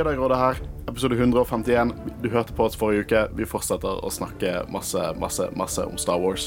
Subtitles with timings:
[0.00, 0.56] Jedi-rådet her,
[0.88, 1.90] episode 151.
[2.22, 3.20] Du hørte på oss forrige uke.
[3.36, 6.46] Vi fortsetter å snakke masse, masse, masse om Star Wars.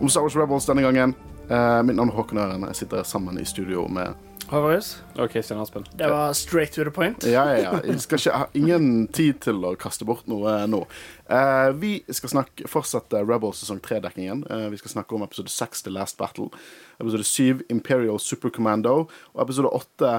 [0.00, 1.12] Om Star Wars Rebels denne gangen.
[1.46, 2.64] Eh, mitt navn er Håkon Øren.
[2.72, 4.18] Jeg sitter sammen i studio med
[4.50, 4.96] Horus.
[5.14, 5.86] Og Kristian Aspen.
[5.94, 7.22] Det var straight to the point.
[7.22, 7.78] Ja, ja, ja.
[7.84, 10.82] Jeg skal ikke, jeg har ingen tid til å kaste bort noe nå.
[11.30, 14.42] Eh, vi skal snakke, fortsette Rebels sesong 3-dekkingen.
[14.50, 16.50] Eh, vi skal snakke om episode 6, The Last Battle.
[16.98, 19.04] Episode 7, Imperial Super Commando.
[19.36, 20.16] Og episode 8,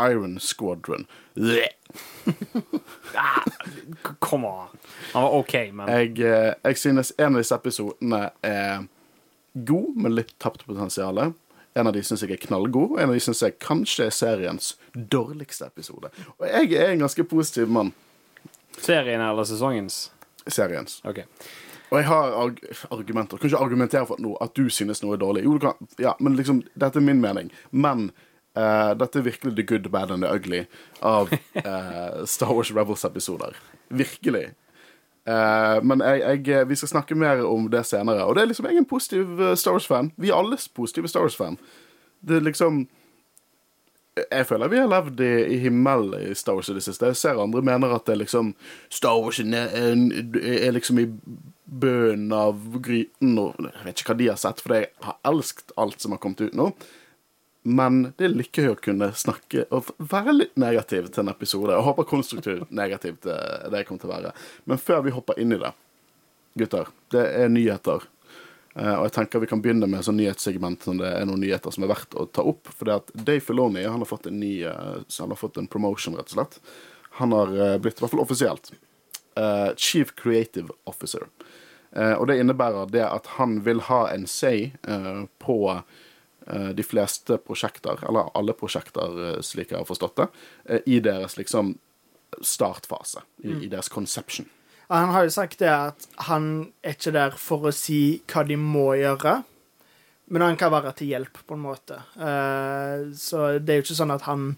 [0.00, 1.06] Iron Squadron.
[1.34, 1.68] Bleh.
[4.20, 4.68] Come on.
[5.12, 8.86] Han var OK, men Jeg, eh, jeg synes en av disse episodene er
[9.52, 11.18] god, med litt tapt potensial.
[11.74, 14.74] En av de syns jeg er knallgod, en av de syns jeg kanskje er seriens
[14.94, 16.12] dårligste episode.
[16.38, 17.92] Og jeg er en ganske positiv mann.
[18.78, 20.10] serien eller sesongens?
[20.46, 21.00] Seriens.
[21.04, 21.24] Okay.
[21.92, 23.36] Og jeg har arg argumenter.
[23.36, 25.44] Kan ikke argumentere for at, noe, at du synes noe er dårlig.
[25.44, 25.58] Jo,
[26.00, 27.50] ja, men liksom, dette er min mening.
[27.70, 28.10] Men
[28.56, 30.64] eh, dette er virkelig the good, bad and the ugly
[31.00, 33.56] av uh, Star Wars Rebels-episoder.
[33.88, 34.50] Virkelig.
[35.28, 38.24] Uh, men jeg, jeg, vi skal snakke mer om det senere.
[38.24, 40.12] Og det er liksom jeg er en positiv Star Wars-fan.
[40.16, 41.60] Vi er alle positive Star Wars-fan.
[42.22, 42.84] Det er liksom
[44.12, 47.08] jeg føler vi har levd i, i himmelen i Star Wars i det siste.
[47.08, 48.52] Jeg ser andre mener at det er liksom
[48.92, 49.94] Star Wars er, er,
[50.52, 51.06] er liksom i
[51.64, 55.72] bunnen av gryten og Jeg vet ikke hva de har sett, for jeg har elsket
[55.80, 56.68] alt som har kommet ut nå.
[57.62, 61.74] Men det er gøy å kunne snakke og være litt negativ til en episode.
[61.76, 63.36] Jeg håper konstruktivt negativ til
[63.70, 64.32] det jeg kommer til å være.
[64.66, 65.70] Men før vi hopper inn i det,
[66.58, 68.08] gutter, det er nyheter.
[68.74, 71.74] Eh, og jeg tenker vi kan begynne med sånn nyhetssegment når det er noen nyheter
[71.74, 72.70] som er verdt å ta opp.
[72.72, 75.70] For det at Dave Filoni han har fått en ny eh, han har fått en
[75.70, 76.58] promotion, rett og slett.
[77.20, 78.74] Han har eh, blitt, i hvert fall offisielt,
[79.80, 81.22] Chief Creative Officer.
[82.20, 84.74] Og det innebærer det at han vil ha en say
[85.40, 85.56] på
[86.74, 90.28] de fleste prosjekter, eller alle prosjekter, eh, slik jeg har forstått det,
[90.68, 91.76] eh, i deres liksom
[92.40, 93.22] startfase.
[93.44, 94.48] I, i deres conception.
[94.92, 98.58] Han har jo sagt det at han er ikke der for å si hva de
[98.60, 99.38] må gjøre,
[100.32, 101.98] men han kan være til hjelp, på en måte.
[102.16, 104.54] Eh, så det er jo ikke sånn at han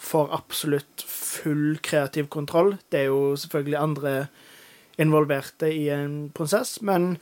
[0.00, 2.76] får absolutt full kreativ kontroll.
[2.92, 4.14] Det er jo selvfølgelig andre
[5.00, 7.16] involverte i en prosess, men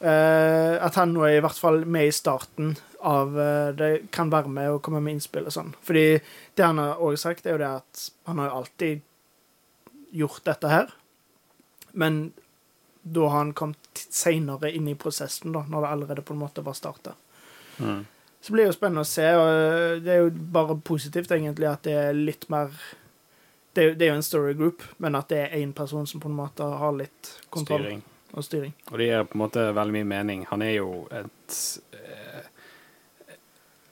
[0.00, 4.30] eh, at han nå er i hvert fall med i starten av eh, det, kan
[4.30, 5.72] være med og komme med innspill og sånn.
[5.86, 6.18] Fordi
[6.54, 9.00] det han har også sagt, er jo det at han har jo alltid
[10.18, 10.92] gjort dette her.
[11.92, 12.20] Men
[13.02, 16.64] da har han kommet seinere inn i prosessen, da, når det allerede på en måte
[16.66, 17.14] var starta.
[17.78, 18.04] Mm.
[18.40, 21.86] Så blir det jo spennende å se, og det er jo bare positivt egentlig at
[21.86, 22.74] det er litt mer
[23.72, 26.06] Det er jo, det er jo en story group, men at det er én person
[26.06, 28.00] som på en måte har litt kontroll Styring.
[28.32, 28.72] og styring.
[28.90, 30.46] Og det gir på en måte veldig mye mening.
[30.50, 31.58] Han er jo et
[31.94, 32.17] eh,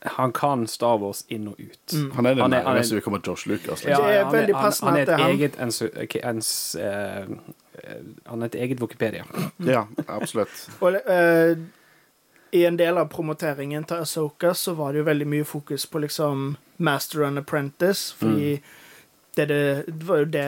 [0.05, 1.93] Han kan Star Wars inn og ut.
[1.93, 2.11] Mm.
[2.17, 3.85] Han er er- nærmeste vi kommer Josh Lucas.
[3.85, 3.97] Ja.
[3.97, 5.31] Det er han er, han, han er et han.
[5.31, 5.83] eget ens,
[6.25, 7.27] ens, eh,
[8.27, 9.25] Han er et eget Wikipedia.
[9.59, 10.69] Ja, absolutt.
[10.81, 11.57] Og uh,
[12.53, 15.99] i en del av promoteringen til Asoka så var det jo veldig mye fokus på
[15.99, 18.61] liksom Master and Apprentice, fordi
[19.37, 20.47] det, det, det var jo det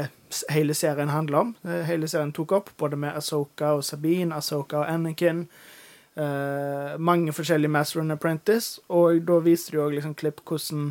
[0.51, 1.55] hele serien handla om.
[1.65, 5.49] Eh, Hele serien tok opp, både med Asoka og Sabine, Asoka og Anakin.
[6.19, 10.91] Eh, mange forskjellige Master and Apprentice, og da viste de òg liksom klipp hvordan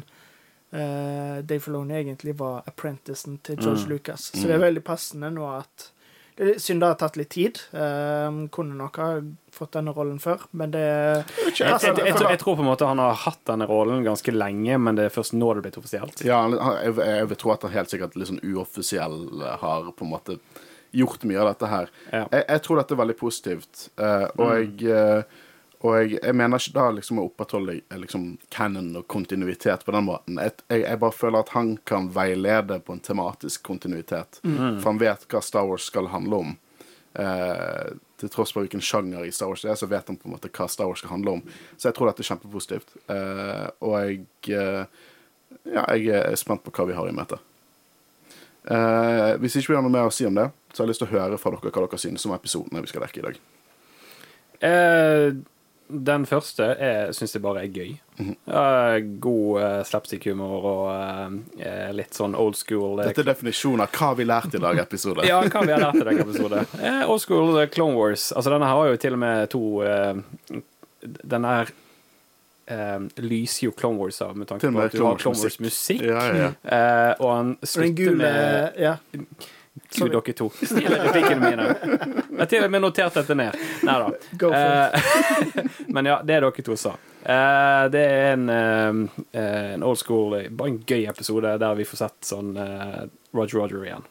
[0.72, 3.92] eh, Dave Filoni egentlig var apprenticen til George Mm.
[3.96, 4.32] Lucas.
[4.34, 5.92] Så det er veldig passende nå at
[6.38, 7.58] det er synd det har tatt litt tid.
[7.74, 9.08] Um, kunne nok ha
[9.52, 12.68] fått denne rollen før, men det Jeg, jeg, jeg, jeg, tror- jeg tror på en
[12.70, 15.66] måte han har hatt denne rollen ganske lenge, men det er først nå det er
[15.66, 16.22] blitt offisielt.
[16.28, 16.44] Ja,
[16.86, 20.38] jeg vil tro at han helt sikkert litt sånn uoffisiell eh, har på en måte
[20.92, 21.92] gjort mye av dette her.
[22.12, 22.24] Ja.
[22.32, 25.42] Jeg, jeg tror dette er veldig positivt, uh, og, jeg, eh,
[25.82, 29.96] og jeg, jeg mener ikke da liksom å opprettholde eh, liksom canon og kontinuitet på
[29.96, 30.40] den måten.
[30.42, 35.28] Jeg, jeg, bare føler at han kan veilede på en tematisk kontinuitet, for han vet
[35.32, 36.56] hva Star Wars skal handle om.
[37.18, 40.28] Uh, til tross for hvilken sjanger i Star Wars det er, så vet han på
[40.30, 41.46] en måte hva Star Wars skal handle om.
[41.78, 42.98] Så jeg tror dette er kjempepositivt.
[43.10, 45.06] Uh, og jeg uh,
[45.68, 47.40] ja, jeg er spent på hva vi har i møte.
[48.68, 51.02] Eh, hvis ikke vi har noe mer å si om det, så jeg har lyst
[51.02, 53.40] til å høre fra dere hva dere synes om episodene vi skal dekke i dag.
[54.68, 55.32] Eh,
[55.88, 56.66] den første
[57.16, 57.94] syns jeg bare er gøy.
[58.18, 58.34] Mhm.
[58.60, 63.94] Eh, god uh, slapstick-humor og eh, litt sånn old school eh, Dette er definisjonen av
[63.94, 65.28] hva vi lærte i dag-episode.
[65.30, 66.64] Ja, hva vi har lært i dag episode.
[66.82, 68.32] Eh, old school eh, Clone Wars.
[68.34, 70.64] Altså, denne har jo til og med to eh,
[71.38, 71.72] Den er
[72.68, 75.46] eh, lyser jo Clone Wars av, med tanke på at du har Clone Clone Wars
[75.46, 76.04] Wars-musikk.
[76.04, 76.50] Ja, ja, ja.
[76.66, 78.98] Eh, og han slutter med Ja.
[79.96, 80.50] Gud, dere to.
[80.62, 81.68] Stjeler replikkene mine.
[82.28, 83.56] Jeg har til og med notert dette ned.
[83.88, 84.50] Nei da.
[84.58, 85.14] Eh,
[85.96, 86.98] Men ja, det dere to sa.
[87.24, 92.04] Eh, det er en, eh, en old school, bare en gøy episode der vi får
[92.04, 92.54] sett sånn
[93.36, 94.06] Roger Roger igjen.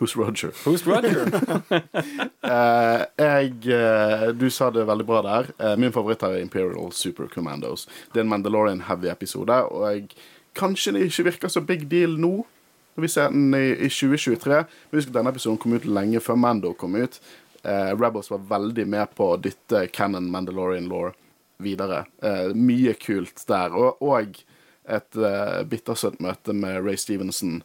[0.00, 0.50] Who's Roger.
[0.64, 1.28] Who's Roger?
[2.44, 5.46] Eh, jeg, du sa det veldig bra der.
[5.80, 7.86] Min favoritt er Imperial Super Commandos.
[8.12, 10.10] Det er en Mandalorian-heavy episode, og jeg,
[10.54, 12.42] kanskje det ikke virker så big deal nå.
[12.94, 14.60] Når vi ser den i, i 2023.
[14.90, 17.20] Men husk at denne episoden kom ut lenge før Mando kom ut.
[17.64, 21.12] Eh, Rebels var veldig med på å dytte Cannon Mandalorian Law
[21.64, 22.04] videre.
[22.22, 23.74] Eh, mye kult der.
[23.74, 24.42] Og, og
[24.84, 27.62] et eh, bittersøtt møte med Ray Stevenson.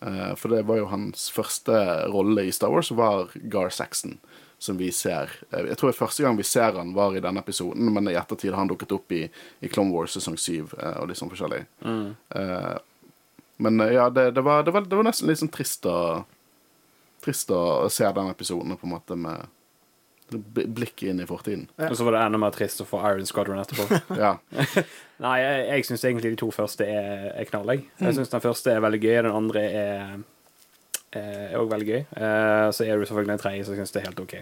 [0.00, 1.76] Eh, for det var jo hans første
[2.12, 4.18] rolle i Star Wars, var Gar Saxon.
[4.58, 7.92] Som vi ser eh, Jeg tror første gang vi ser han, var i denne episoden,
[7.92, 9.26] men i ettertid har han dukket opp i,
[9.60, 11.64] i Clone Wars sesong 7 eh, og litt sånn forskjellig.
[11.84, 12.76] Eh,
[13.62, 15.98] men eh, ja, det, det, var, det, var, det var nesten litt sånn trist å
[17.24, 19.48] Trist å se den episoden på en måte med
[20.30, 21.64] blikket inn i fortiden.
[21.88, 23.98] Og så var det enda mer trist å få Iron Squadron etterpå.
[24.20, 24.36] Ja.
[25.24, 27.72] Nei, jeg, jeg syns egentlig de to første er, er knall.
[27.72, 30.14] Jeg, jeg syns den første er veldig gøy, den andre er
[31.16, 32.02] er òg veldig gøy.
[32.12, 34.34] Uh, så er det jo selvfølgelig den tredje, så jeg syns det er helt OK.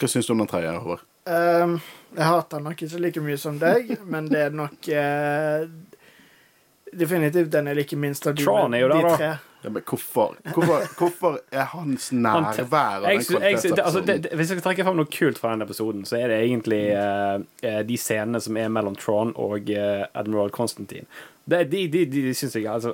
[0.00, 1.04] Hva syns du om den tredje, Håvard?
[1.24, 1.76] Um,
[2.16, 5.68] jeg hater den nok ikke like mye som deg, men det er nok eh,
[6.98, 9.16] Definitivt den jeg liker minst av de, Tron er jo de der, da.
[9.18, 9.34] tre.
[9.64, 14.08] Ja, men hvorfor, hvorfor, hvorfor er hans nærvær av den altså, kvalitetsepisoden?
[14.22, 16.80] det, hvis jeg skal trekke fram noe kult fra den episoden, så er det egentlig
[16.92, 21.08] eh, eh, de scenene som er mellom Tron og uh, Admiral Constantine.
[21.48, 22.92] Det, de de, de, de syns jeg altså,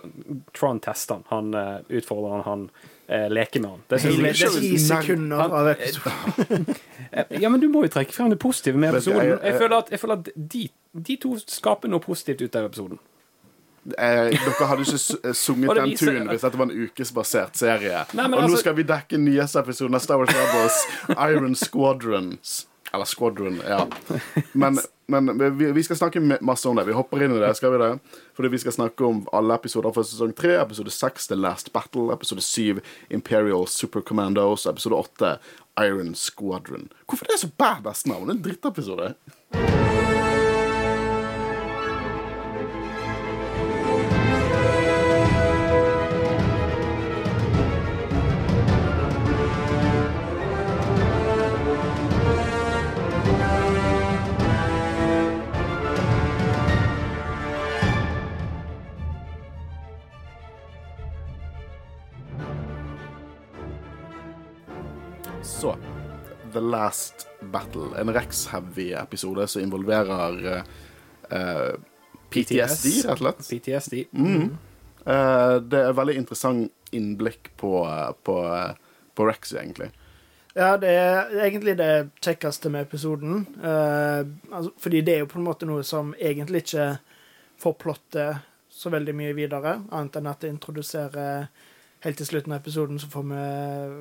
[0.55, 1.27] Tron tester han.
[1.33, 2.47] Han uh, utfordrer han,
[3.11, 3.85] han leke med han.
[3.91, 6.67] Det synes Hele jeg, det, ti sekunder av episoden.
[7.43, 9.41] Ja, men du må jo trekke frem det positive med episoden.
[9.43, 13.01] Jeg føler at, jeg føler at de, de to skaper noe positivt ut av episoden.
[13.97, 18.03] Eh, dere hadde ikke eh, sunget den tunen hvis dette var en ukesbasert serie.
[18.13, 20.83] Nei, og og nå altså- skal vi dekke nyeste episoden av Star Wars Rebels,
[21.17, 22.67] Iron Squadrons.
[22.93, 23.87] Eller Squadron, ja.
[24.53, 26.89] Men, men vi, vi skal snakke masse om det.
[26.89, 27.91] Vi hopper inn i det, skal vi det?
[28.35, 32.11] Fordi vi skal snakke om alle episoder fra sesong 3, episode 6 The Last Battle,
[32.13, 32.83] episode 7
[33.15, 35.37] Imperial Super Commandos, episode 8
[35.87, 36.91] Iron Squadron.
[37.07, 38.27] Hvorfor det er så badass navn?
[38.27, 40.00] Det er en drittepisode.
[66.61, 67.95] The Last Battle.
[67.97, 70.63] En Rex-heavy-episode som involverer uh,
[71.31, 71.71] eh,
[72.31, 73.47] PTSD, rett og slett.
[73.49, 73.95] PTSD.
[75.07, 78.75] Eh, det er veldig interessant innblikk på, eh, på, eh,
[79.15, 79.91] på Rex, egentlig.
[80.55, 83.47] Ja, det er egentlig det kjekkeste med episoden.
[83.63, 86.99] Uh, altså, fordi det er jo på en måte noe som egentlig ikke
[87.63, 91.47] får plottet så veldig mye videre, annet enn at det introduserer
[92.01, 93.41] Helt til slutten av episoden så får vi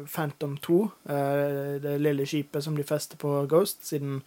[0.08, 0.78] Phantom 2,
[1.12, 4.22] eh, det lille skipet som de fester på Ghost, siden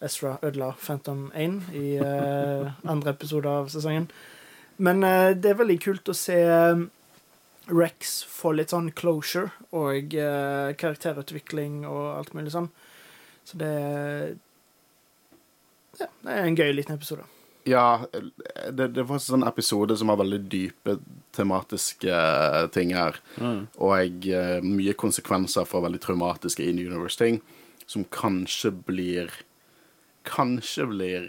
[0.00, 4.06] Ezra ødela Phantom 1 i eh, andre episode av sesongen.
[4.78, 6.38] Men eh, det er veldig kult å se
[7.66, 10.14] Rex få litt sånn closure og
[10.78, 12.70] karakterutvikling og alt mulig sånn.
[13.44, 13.74] Så det
[16.00, 17.26] Ja, det er en gøy liten episode.
[17.64, 18.06] Ja,
[18.70, 20.96] det, det var en sånn episode som har veldig dype
[21.36, 23.20] tematiske eh, ting her.
[23.78, 27.38] Og jeg, mye konsekvenser for veldig traumatiske in-universe-ting.
[27.86, 29.32] Som kanskje blir
[30.22, 31.24] Kanskje blir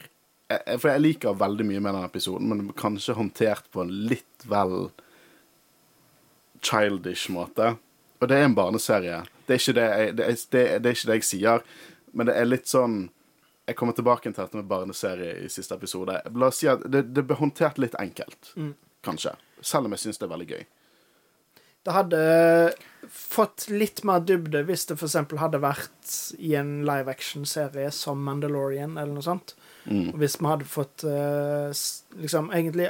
[0.52, 4.46] jeg, For jeg liker veldig mye med den episoden, men kanskje håndtert på en litt
[4.46, 4.92] vel
[6.64, 7.74] childish måte.
[8.22, 9.24] Og det er en barneserie.
[9.48, 11.66] Det er ikke det jeg, det er, det, det er ikke det jeg sier,
[12.14, 12.98] men det er litt sånn
[13.68, 16.18] Jeg kommer tilbake til dette med barneserie i siste episode.
[16.36, 18.54] La oss si at det, det ble håndtert litt enkelt,
[19.06, 19.38] kanskje.
[19.64, 20.66] Selv om jeg syns det er veldig gøy.
[21.84, 22.20] Det hadde
[23.12, 25.18] fått litt mer dybde hvis det f.eks.
[25.40, 29.56] hadde vært i en live action-serie som Mandalorian eller noe sånt.
[29.84, 30.14] Mm.
[30.16, 31.72] hvis vi hadde fått eh,
[32.16, 32.86] liksom egentlig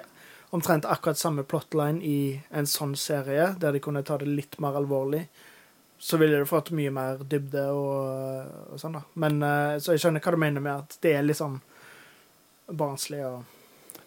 [0.54, 4.78] omtrent akkurat samme plotline i en sånn serie, der de kunne ta det litt mer
[4.78, 5.24] alvorlig,
[6.04, 9.04] så ville du fått mye mer dybde og, og sånn, da.
[9.24, 11.62] Men eh, Så jeg skjønner hva du mener med at det er litt sånn
[12.68, 13.44] barnslig og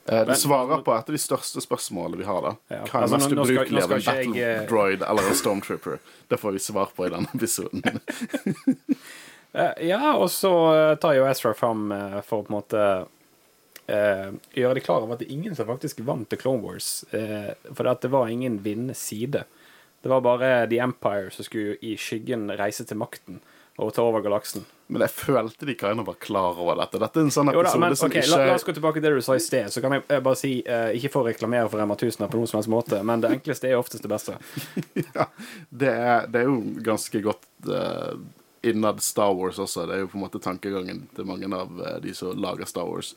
[0.06, 2.36] Eh, det svarer på et av de største spørsmålene vi har.
[2.44, 2.84] da Ja.
[2.86, 5.98] Hva er Altså, mest ubrukelig av en battle jeg, eh, droid eller en stormtrooper?
[6.30, 7.82] Det får vi svar på i denne episoden.
[9.80, 10.50] Ja, og så
[11.00, 11.88] tar jo Ezra fram
[12.26, 12.80] for å på en måte
[13.88, 17.04] eh, gjøre det klar over at det er ingen som faktisk vant til Clone Wars.
[17.16, 19.46] Eh, for at det var ingen vinnende side.
[20.06, 23.40] Det var bare The Empire som skulle i skyggen reise til makten
[23.82, 24.62] og ta over galaksen.
[24.86, 27.00] Men jeg følte de kind of var klar over dette.
[27.02, 28.22] Dette er en sånn Jo da, episode men som ikke...
[28.30, 29.66] la, la oss gå tilbake til det du sa i sted.
[29.74, 32.52] Så kan jeg bare si, uh, ikke for å reklamere for Rema 1000 på noen
[32.52, 34.38] som helst måte, men det enkleste er oftest det beste.
[35.02, 35.26] ja,
[35.82, 38.14] det, er, det er jo ganske godt uh,
[38.70, 39.88] innad Star Wars også.
[39.90, 42.86] Det er jo på en måte tankegangen til mange av uh, de som lager Star
[42.86, 43.16] Wars.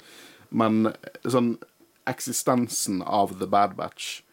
[0.49, 0.89] Men
[1.21, 1.53] sånn
[2.09, 4.23] eksistensen av The Bad Batch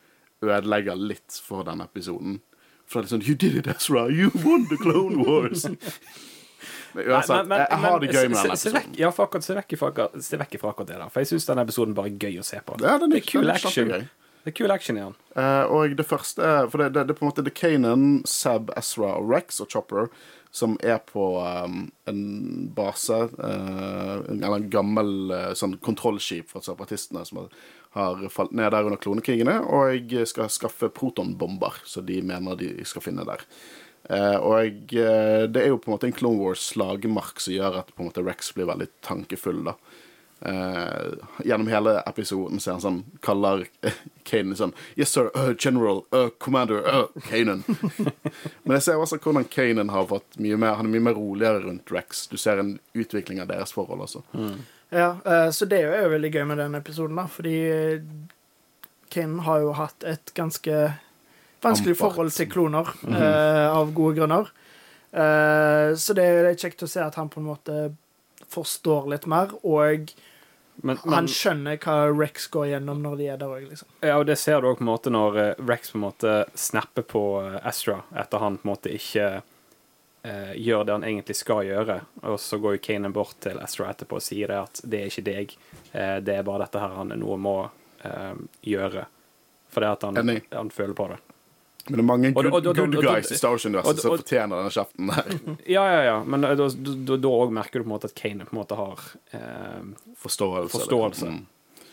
[0.44, 2.40] ødelegger litt for den episoden.
[2.86, 4.06] For det er sånn You did it, Ezra!
[4.12, 5.66] You won the Clone Wars!
[6.96, 8.94] Men uansett, jeg, har det gøy med den episoden.
[8.96, 11.08] Ja, for akkurat, se vekk ifra akkurat- det der.
[11.12, 12.78] For jeg syns denne episoden bare er gøy å se på.
[12.80, 13.92] Ja, den er, det er kul den action.
[14.46, 15.14] Det er kul action i den.
[15.34, 18.04] Uh, og det første er For det, det, det er på en måte The Kanan,
[18.30, 20.06] Seb, Ezra og Rex og Chopper
[20.56, 22.20] som er på um, en
[22.72, 27.50] base, uh, eller en gammel uh, sånn kontrollskip fra separatistene som har,
[27.96, 33.04] har falt ned der under klonekrigene, og skal skaffe protonbomber, så de mener de skal
[33.04, 33.44] finne der.
[34.06, 37.88] Uh, og eh, det er jo på en måte en Clone Wars-slagmark som gjør at
[37.90, 39.74] på en måte Rex blir veldig tankefull, da.
[40.40, 41.12] Eh,
[41.48, 43.94] gjennom hele episoden så er han sånn kaller uh,
[44.28, 45.30] Kanan sånn Yes, sir.
[45.32, 46.04] Uh, general.
[46.12, 46.84] Uh, commander.
[46.84, 47.64] Uh, Kanan.
[48.64, 51.64] Men jeg ser også hvordan Kanan har fått mye mer Han er mye mer roligere
[51.64, 52.26] rundt Rex.
[52.28, 54.26] Du ser en utvikling av deres forhold også.
[54.88, 58.04] Ja, eh, så det er jo veldig gøy med den episoden, da, fordi eh,
[59.10, 60.76] Kanan har jo hatt et ganske
[61.64, 62.02] vanskelig Ampart.
[62.02, 64.52] forhold til kloner, eh, av gode grunner.
[65.96, 67.76] Så det er kjekt å se at han på en måte
[68.52, 70.12] forstår litt mer, og
[70.84, 73.88] Men, han skjønner hva Rex går gjennom når de er der òg, liksom.
[74.04, 76.38] ja, og det ser du òg på en måte når eh, Rex på en måte
[76.54, 77.26] snapper på
[77.62, 79.28] Astra Ezra etter han på en måte ikke
[80.26, 82.00] eh, gjør det han egentlig skal gjøre.
[82.28, 85.12] Og så går jo Kanan bort til Ezra etterpå og sier det at det er
[85.12, 85.56] ikke deg,
[85.92, 87.58] eh, det er bare dette her han nå må
[88.04, 88.34] eh,
[88.66, 89.06] gjøre.
[89.72, 91.20] Fordi at han, han føler på det.
[91.88, 94.56] Men det er mange good, og- og- og- good guys i Star Wars-universet som fortjener
[94.58, 95.56] denne kjeften der.
[95.76, 98.60] Ja, ja, ja, men da òg merker du på en måte at Kane på en
[98.62, 98.98] måte har
[99.32, 99.82] eh,
[100.18, 100.72] Forståelse.
[100.80, 101.26] Forståelse.
[101.30, 101.46] Mm.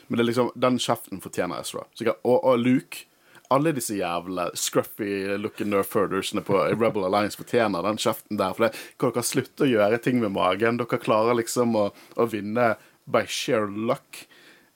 [0.07, 1.85] Men det er liksom, den kjeften fortjener Ezra.
[1.93, 3.05] Så Og, og Luke
[3.53, 8.53] alle disse jævla scruffy looking nerfurdersene på Rebel Alliance fortjener den kjeften der.
[8.55, 10.79] For det, kan dere slutte å gjøre ting med magen?
[10.81, 12.73] Dere klarer liksom å, å vinne
[13.05, 14.23] by sheer luck.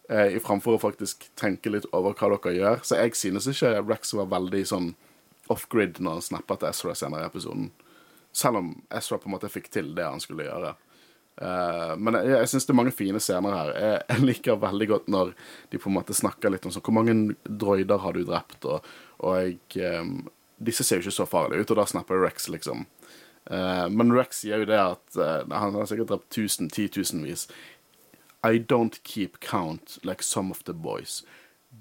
[0.10, 2.84] Eh, framfor å faktisk tenke litt over hva dere gjør.
[2.88, 4.94] Så jeg synes ikke Rex var veldig sånn
[5.54, 7.70] off-grid når han snappet til Ezra senere i episoden.
[8.36, 10.76] Selv om Ezra på en måte fikk til det han skulle gjøre.
[11.38, 13.74] Uh, men jeg, jeg syns det er mange fine scener her.
[13.78, 15.34] Jeg, jeg liker veldig godt når
[15.72, 18.66] de på en måte snakker litt om sånn Hvor mange droider har du drept?
[18.66, 18.86] Og,
[19.22, 19.60] og jeg,
[20.02, 20.28] um,
[20.58, 22.88] disse ser jo ikke så farlige ut, og da snapper Rex, liksom.
[23.52, 27.48] Uh, men Rex sier jo det at uh, Han har sikkert drept tusen, titusenvis.
[28.44, 31.24] I don't keep count like some of the boys.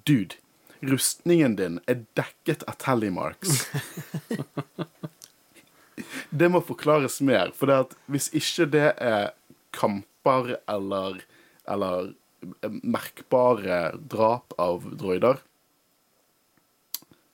[0.04, 0.36] Dude,
[0.82, 3.66] rustningen din er dekket av tallymarks.
[6.30, 9.30] det må forklares mer, for det at hvis ikke det er
[9.76, 11.20] kamper eller,
[11.68, 12.12] eller
[12.84, 15.40] merkbare drap av droider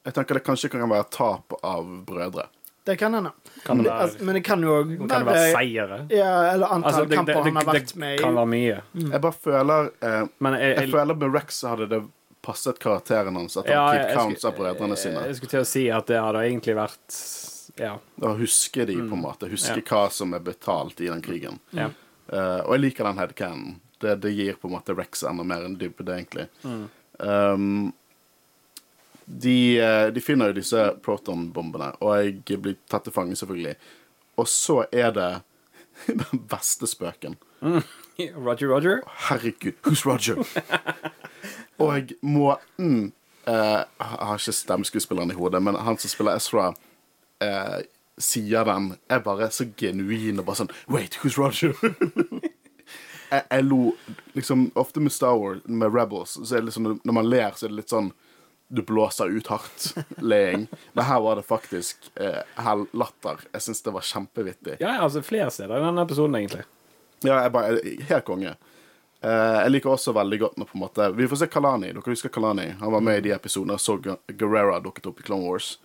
[0.06, 2.48] Jeg tenker det kanskje kan være tap av brødre.
[2.82, 3.30] Det kan hende.
[3.62, 5.98] Kan det Men, være- altså, men det kan jo òg Kan det være seire?
[6.10, 8.16] Ja, eller antall Altså, det, det, kamper det, han har vært med i.
[8.16, 8.80] Det kan være mye.
[9.12, 12.00] Jeg bare føler eh, Men jeg, Jeg jeg, føler med Rex så hadde det
[12.42, 15.22] passet karakteren hans at han ja, keep counts av skulle- brødrene sine.
[15.28, 17.18] jeg skulle til å si at det hadde egentlig vært
[17.78, 17.94] Ja.
[18.20, 21.58] Da husker de på en måte Husker hva som er betalt i den krigen.
[21.72, 21.90] ja.
[22.32, 23.72] Uh, og jeg liker den headcanen.
[24.00, 26.46] Det, det gir på en måte Rex enda mer enn dybde, egentlig.
[27.18, 27.92] Um,
[29.26, 32.14] de, eh, de finner jo disse protonbombene, og
[32.48, 33.74] jeg blir tatt til fange, selvfølgelig.
[34.40, 35.28] Og så er det
[36.22, 37.36] den beste spøken.
[38.46, 39.02] Roger, Roger.
[39.28, 40.40] Herregud, who's Roger?
[41.80, 43.12] og måten
[43.46, 46.72] eh, Jeg har ikke stemmeskuespilleren i hodet, men han som spiller Ezra,
[47.42, 47.78] eh,
[48.18, 51.72] sier den, er bare så genuin og bare sånn Wait, who's Roger?
[53.32, 53.94] jeg, jeg lo
[54.36, 57.66] liksom Ofte med Star Wars, med Rebels, så er det liksom når man ler, så
[57.66, 58.12] er det litt sånn
[58.72, 60.62] du blåser ut hardt leing.
[60.96, 63.42] Men her var det faktisk eh, hell latter.
[63.52, 64.78] Jeg syns det var kjempevittig.
[64.80, 66.64] Ja, altså flere steder i denne episoden, egentlig.
[67.20, 68.54] Ja, jeg bare, Helt konge.
[69.22, 71.92] Eh, jeg liker også veldig godt når på en måte Vi får se Kalani.
[71.94, 72.68] Dere husker Kalani?
[72.80, 73.78] Han var med i de episodene.
[73.78, 75.76] Så Guerrera dukket opp i Clone Wars.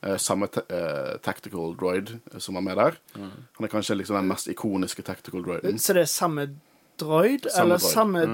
[0.00, 2.96] Eh, samme eh, tactical droid som var med der.
[3.18, 5.78] Han er kanskje liksom den mest ikoniske tactical droiden.
[5.78, 6.48] Så det er samme
[6.98, 7.92] droid, Samme eller droid.
[7.92, 8.24] samme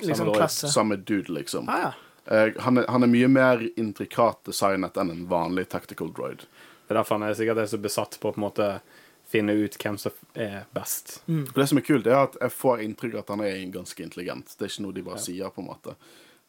[0.00, 0.68] liksom, Samme klasse?
[0.68, 1.68] Samme dude, liksom.
[1.68, 1.92] Ah, ja.
[2.26, 6.46] Eh, han, er, han er mye mer intrikat designet enn en vanlig tactical droid.
[6.84, 8.68] Det er derfor han er sikkert er så besatt på på en måte
[9.34, 11.18] finne ut hvem som er best.
[11.26, 11.46] Mm.
[11.54, 14.54] Det som er kult, er at jeg får inntrykk av at han er ganske intelligent.
[14.54, 15.96] Det er ikke noe de bare sier, på en måte.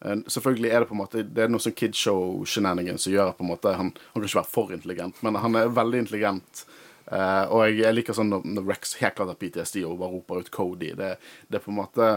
[0.06, 3.38] Eh, selvfølgelig er det på en måte Det er noe sånn kidshow-shenanigans som gjør at
[3.38, 6.66] på en måte han, han kan ikke være for intelligent, men han er veldig intelligent.
[7.06, 10.16] Uh, og jeg, jeg liker sånn når, når Rex helt klart har PTSD og bare
[10.16, 10.90] roper ut Cody.
[10.98, 11.12] Det,
[11.46, 12.08] det er på en måte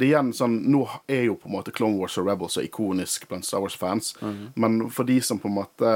[0.00, 2.62] det er igjen sånn, Nå er jo på en måte Clone Wars og Rebels så
[2.64, 4.14] ikonisk blant Star Wars-fans,
[4.56, 5.90] men for de som på en måte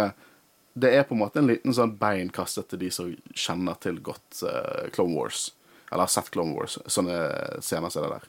[0.74, 4.40] Det er på en måte en liten sånn beinkastet til de som kjenner til godt
[4.42, 5.52] uh, Clone Wars,
[5.90, 7.18] eller har sett Clone Wars, sånne
[7.62, 8.26] scener som det der.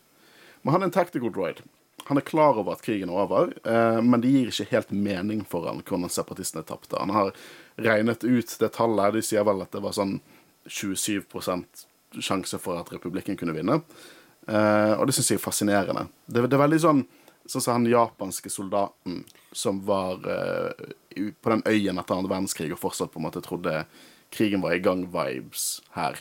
[0.62, 1.64] Men han er en tactical droid.
[2.06, 5.42] Han er klar over at krigen er over, uh, men det gir ikke helt mening
[5.50, 7.02] for han hvordan separatistene tapte.
[7.02, 7.34] Han har
[7.82, 9.18] regnet ut det tallet.
[9.18, 10.20] De sier vel at det var sånn
[10.70, 11.26] 27
[12.22, 13.82] sjanse for at republikken kunne vinne.
[14.46, 16.06] Uh, og det syns jeg er fascinerende.
[16.30, 17.06] Det, det er veldig sånn
[17.46, 19.22] Sånn som han japanske soldaten
[19.54, 20.72] som var uh,
[21.14, 23.84] på den øyen etter annen verdenskrig og fortsatt på en måte trodde
[24.34, 26.18] krigen var i gang-vibes her.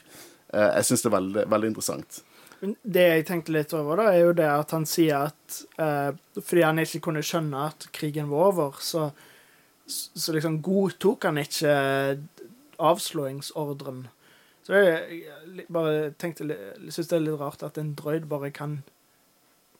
[0.52, 2.20] Uh, jeg syns det er veldig, veldig interessant.
[2.64, 6.64] Det jeg tenkte litt over, da, er jo det at han sier at uh, fordi
[6.64, 9.08] han ikke kunne skjønne at krigen var over, så,
[9.86, 11.74] så liksom godtok han ikke
[12.84, 14.04] avslåingsordren.
[14.64, 16.46] Så er, jeg bare tenkte,
[16.88, 18.78] syns det er litt rart at en drøyd bare kan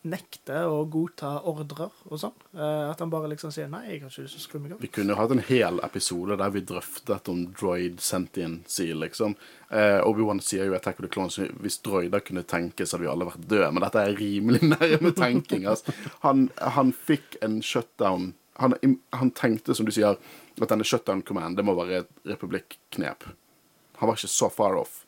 [0.04, 2.34] nekte å godta ordrer og sånn.
[2.52, 4.72] Eh, at han bare liksom sier 'nei, jeg har ikke lyst til å skru meg
[4.72, 4.80] opp'.
[4.80, 9.36] Vi kunne jo hatt en hel episode der vi drøftet om droid sentiency, liksom.
[9.70, 13.06] Eh, Obi-Wan sier jo i Attack of the Clones hvis droider kunne tenke, så hadde
[13.06, 13.72] vi alle vært døde.
[13.72, 15.66] Men dette er rimelig nærme tenking.
[15.66, 15.92] Altså.
[16.22, 18.74] Han, han fikk en shutdown han,
[19.10, 20.14] han tenkte, som du sier,
[20.60, 23.24] at denne shutdown command det må være et republikk-knep.
[23.98, 25.03] Han var ikke så far off.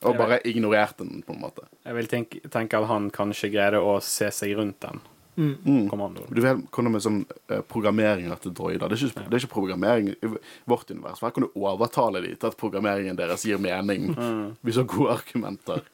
[0.00, 1.66] Og bare ignorerte den, på en måte.
[1.84, 5.02] Jeg vil tenke, tenke at han kanskje greide å se seg rundt den
[5.40, 5.88] Mm.
[5.88, 6.26] kommandoen.
[6.34, 8.90] Du vet, kommer med sånn eh, programmeringer til droider.
[8.90, 10.30] Det er, ikke, det er ikke programmering i
[10.68, 11.22] vårt univers.
[11.24, 14.10] Her kan du overtale dem til at programmeringen deres gir mening.
[14.66, 15.84] Hvis du har gode argumenter.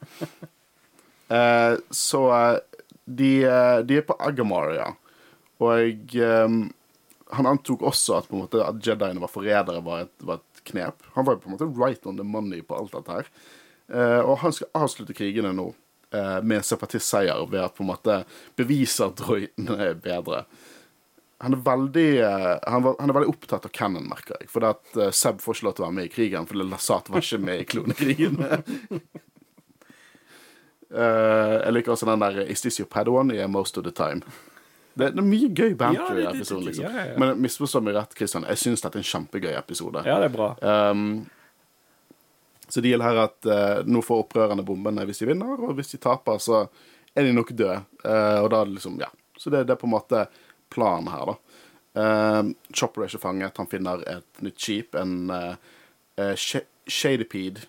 [1.31, 3.31] uh, så eh, de,
[3.87, 4.89] de er på Agamaria.
[5.63, 6.59] Og um,
[7.37, 11.07] han antok også at, på en måte, at Jediene var forrædere, var, var et knep.
[11.15, 13.31] Han var på en måte right on the money på alt dette her.
[13.93, 15.67] Eh, og han skal avslutte krigene nå
[16.11, 18.17] eh, med separatistseier ved at på en måte
[18.59, 20.43] bevise at droidene er bedre.
[21.45, 24.49] Han er veldig, eh, han var, han er veldig opptatt av Cannon, merker jeg.
[24.51, 27.13] For det at Seb får ikke lov til å være med i krigen, fordi Lasat
[27.13, 28.41] var ikke med i klonekrigen.
[30.87, 33.31] Uh, jeg liker også den der Is this your Padawan?
[33.35, 34.23] Yeah, most of the time.
[34.97, 36.65] Det, det er mye gøy banter Ja, i episoden.
[36.65, 36.85] liksom.
[36.89, 37.17] ja, ja.
[37.21, 38.47] Men misforstå meg rett, Christian.
[38.49, 40.01] Jeg syns dette er en kjempegøy episode.
[40.07, 40.47] Ja, det er bra.
[40.57, 41.27] Um,
[42.67, 45.93] så det gjelder her at eh, nå får opprørerne bombene hvis de vinner, og hvis
[45.93, 46.65] de taper, så
[47.15, 47.79] er de nok døde.
[48.03, 49.09] Eh, og da det liksom, ja.
[49.37, 50.25] Så det, det er på en måte
[50.73, 51.37] planen her, da.
[51.97, 53.57] Um, Chopper er ikke fanget.
[53.57, 55.55] Han finner et nytt skip, en uh,
[56.19, 57.63] uh, Sh- Shadipede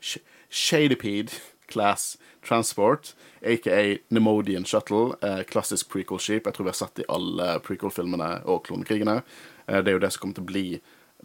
[0.00, 1.34] Sh Shadipede
[1.68, 2.14] class
[2.46, 5.16] transport, aka Nemodian Shuttle.
[5.22, 6.44] eh, klassisk prequel-skip.
[6.46, 9.22] Jeg tror vi har sett i alle prequel-filmene og klonekrigene.
[9.66, 10.64] Eh, det er jo det som kommer til å bli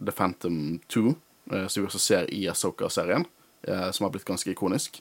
[0.00, 1.14] The Phantom 2, eh,
[1.66, 3.24] som vi også ser i Asoka-serien,
[3.62, 5.00] eh, som har blitt ganske ikonisk.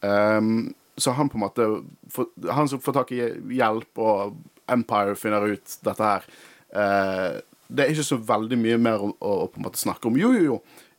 [0.00, 1.64] Ehm, så han på en måte
[2.52, 3.20] Han som får tak i
[3.56, 4.36] hjelp, og
[4.68, 6.26] Empire finner ut dette her
[6.74, 10.18] eh, Det er ikke så veldig mye mer å, å, på en måte snakke om.
[10.20, 10.58] Jo, jo, jo.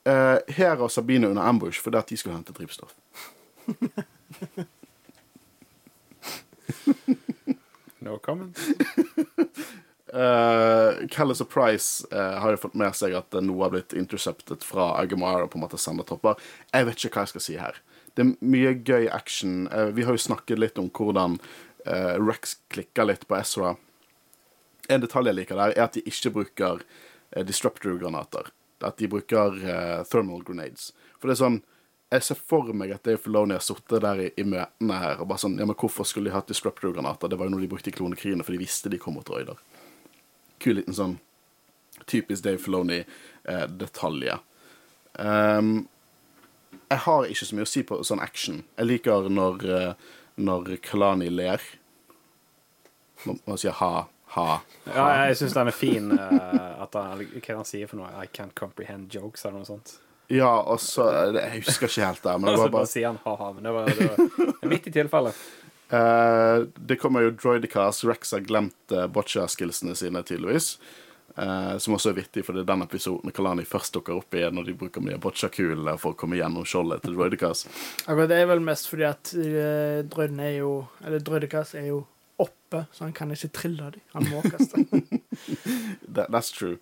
[0.10, 2.96] Eh, Hera og Sabine under ambush fordi at de skulle hente drivstoff.
[8.04, 8.58] No comment.
[10.14, 13.96] Uh, Callis og Price uh, har jo fått med seg at eh, noe har blitt
[13.98, 16.38] interceptet fra Agamara på en måte sender topper.
[16.70, 17.80] Jeg vet ikke hva jeg skal si her.
[18.14, 19.64] Det er mye gøy action.
[19.74, 21.40] Uh, vi har jo snakket litt om hvordan
[21.88, 23.74] uh, Rex klikker litt på Ezra.
[24.94, 26.86] En detalj jeg liker der, er at de ikke bruker
[27.34, 28.52] disruptor-granater.
[28.86, 30.92] At de bruker eh, thermal grenades.
[31.18, 31.62] For det er sånn
[32.14, 35.32] Jeg ser for meg at Dave Filoni har sittet der i, i møtene her og
[35.32, 37.32] bare sånn Ja, men hvorfor skulle de hatt disruptor-granater?
[37.32, 39.58] Det var jo noe de brukte i klonekrigene, for de visste de kom mot droider
[40.64, 41.18] kul liten sånn
[42.10, 44.40] typisk Dave Filoni-detalje.
[45.20, 45.76] Um,
[46.90, 48.64] jeg har ikke så mye å si på sånn action.
[48.78, 51.62] Jeg liker når, eh, når Kalani ler.
[53.26, 54.48] Man, man sier ha, ha,
[54.90, 56.12] Ja, jeg syns den er fin.
[56.12, 58.10] Uh, at han, hva han sier for noe?
[58.20, 59.96] I can't comprehend jokes, eller noe sånt.
[60.32, 62.34] Ja, og så Jeg husker ikke helt det.
[62.40, 63.52] men det var bare bare sier han ha-ha.
[63.54, 64.10] Men det var, det
[64.62, 65.34] var midt i tilfelle.
[65.94, 68.04] Eh, det kommer jo Droidicast.
[68.04, 70.80] Rex har glemt uh, boccia-skillsene sine, tydeligvis.
[71.38, 74.44] Uh, som også er vittig, for det er den episoden Kalani først dukker opp i
[74.54, 77.70] når de bruker mye boccia-kulene for å komme gjennom skjoldet til Droidicast.
[78.06, 80.74] Akkurat det er vel mest fordi at uh, drøyden er jo
[81.06, 82.04] Eller drøydekas er jo
[82.42, 84.06] oppe, så han kan ikke trille dem.
[84.16, 84.82] Han må kaste.
[86.14, 86.78] That, that's true.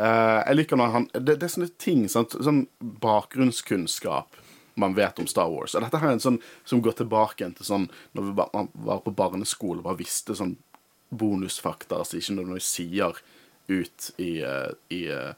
[0.00, 2.36] Uh, jeg liker når han Det, det er sånne ting, sant?
[2.36, 2.66] sånn
[3.04, 4.39] bakgrunnskunnskap
[4.80, 5.74] man vet om Star Wars.
[5.74, 8.70] Og dette her er en sånn som går tilbake til sånn når vi bare, man
[8.86, 10.56] var på barneskole og bare visste sånn
[11.10, 13.18] bonusfakta som ikke nødvendigvis sier
[13.70, 15.32] ut i, eh, i eh,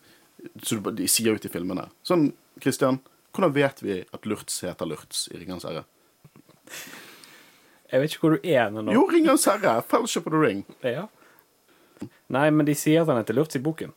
[0.62, 1.84] Så de sier ut i filmene.
[2.02, 2.98] Sånn, Christian,
[3.32, 5.84] hvordan vet vi at Lurtz heter Lurtz i Ringenes herre?
[7.92, 8.82] Jeg vet ikke hvor du er nå.
[8.90, 9.76] Jo, Ringenes herre!
[9.86, 10.64] Fellowship of the Ring.
[10.82, 11.06] Ja.
[12.32, 13.94] Nei, men de sier at han heter Lurtz i boken.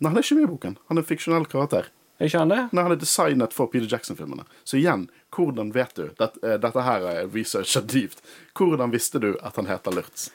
[0.00, 0.78] Nei, han er ikke med i boken.
[0.88, 1.90] Han er en fiksjonell karakter.
[2.20, 2.60] Er ikke han det?
[2.76, 4.44] Nei, han er designet for Peter Jackson-filmene.
[4.68, 8.20] Så igjen, hvordan vet du Dette, eh, dette her er researcha dypt.
[8.52, 10.28] Hvordan visste du at han heter Lurtz?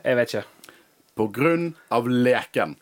[0.00, 0.72] Jeg vet ikke.
[1.20, 2.78] På grunn av leken.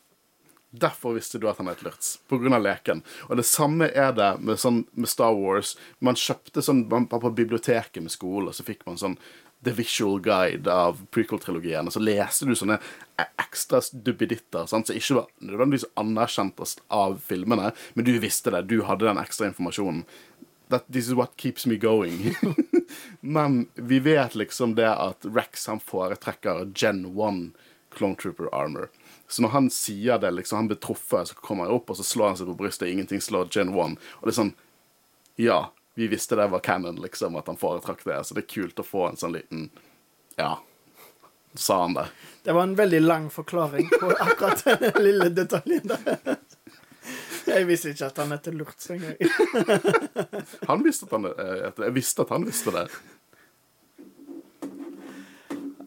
[0.71, 2.19] Derfor visste du at han het Lurtz.
[2.31, 3.03] Av leken.
[3.27, 5.75] Og det samme er det med, sånn, med Star Wars.
[5.99, 9.19] Man kjøpte sånn man var på biblioteket med skole, og så fikk man sånn
[9.67, 11.89] The Visual Guide av prequel-trilogien.
[11.89, 12.79] Og så leste du sånne
[13.19, 16.63] e- ekstra duppeditter som ikke var nødvendigvis anerkjent
[16.95, 18.69] av filmene, men du visste det.
[18.71, 20.05] Du hadde den ekstra informasjonen.
[20.69, 22.35] That, this is what keeps me going.
[23.21, 27.53] Men vi vet liksom det at Rex han foretrekker Gen 1
[27.95, 28.89] Clone Trooper Armor.
[29.29, 32.07] Så når han sier det, liksom han blir truffet, så kommer han opp og så
[32.07, 32.91] slår han seg på brystet.
[32.91, 33.95] Ingenting slår Gen 1.
[34.19, 34.55] Og det er sånn
[35.39, 35.61] Ja,
[35.97, 38.19] vi visste det var canon, liksom, at han foretrakk det.
[38.29, 39.71] Så det er kult å få en sånn liten
[40.37, 40.59] Ja.
[41.57, 42.05] Sa han det.
[42.45, 46.37] Det var en veldig lang forklaring på akkurat den lille detaljen der.
[47.47, 49.17] Jeg visste ikke at han het Lurtz engang.
[50.69, 52.87] Han visste at han eh, Jeg visste at han visste det.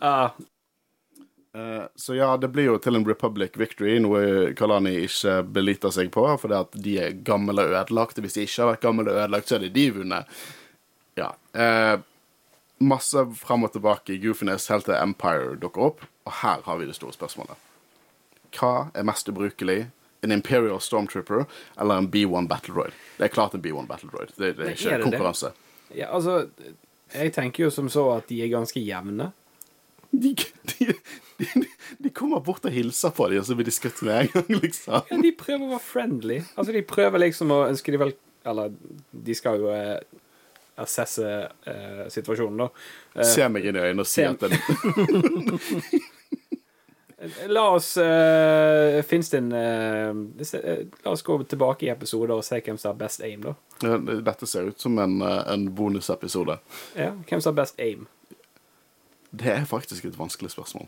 [0.02, 0.49] Ah, Eh,
[1.96, 6.28] Så ja, det blir jo til en Republic victory, noe Kalani ikke beliter seg på,
[6.38, 8.22] For det at de er gamle og ødelagte.
[8.22, 10.30] Hvis de ikke har vært gamle og ødelagt, så er det de vunnet.
[11.18, 11.32] Ja.
[11.58, 11.96] Eh,
[12.80, 16.88] masse fram og tilbake i goofiness helt til Empire dukker opp, og her har vi
[16.88, 17.66] det store spørsmålet.
[18.56, 19.88] Hva er mest ubrukelig?
[20.22, 21.46] En Imperial Stormtrooper
[21.80, 22.96] eller en B1 Battle Droid?
[23.18, 24.34] Det er klart en B1 Battle Droid.
[24.36, 25.12] Det, det er ikke er det det?
[25.12, 25.52] konkurranse.
[25.96, 26.50] ja, altså
[27.14, 29.32] Jeg tenker jo som så at de er ganske jevne.
[30.12, 30.34] De,
[30.66, 30.94] de,
[31.40, 31.46] de,
[32.02, 34.50] de kommer bort og hilser på dem, og så blir de skutt med en gang,
[34.64, 34.94] liksom.
[35.12, 36.40] Ja, de prøver å være friendly.
[36.56, 38.14] Altså, de prøver liksom å ønske de vel
[38.50, 38.72] Eller
[39.12, 40.00] de skal jo eh,
[40.80, 41.28] assesse
[41.68, 42.68] eh, situasjonen, da.
[43.20, 44.56] Eh, Se meg inn i øynene og si Se- at den,
[47.52, 50.08] La oss uh, Fins det en eh,
[50.64, 53.52] eh, La oss gå tilbake i episoder og se hvem som har best aim, da.
[54.24, 56.56] Dette ser ut som en, eh, en bonusepisode.
[56.96, 58.08] Ja, Hvem som har best aim?
[59.32, 60.88] Det er faktisk et vanskelig spørsmål.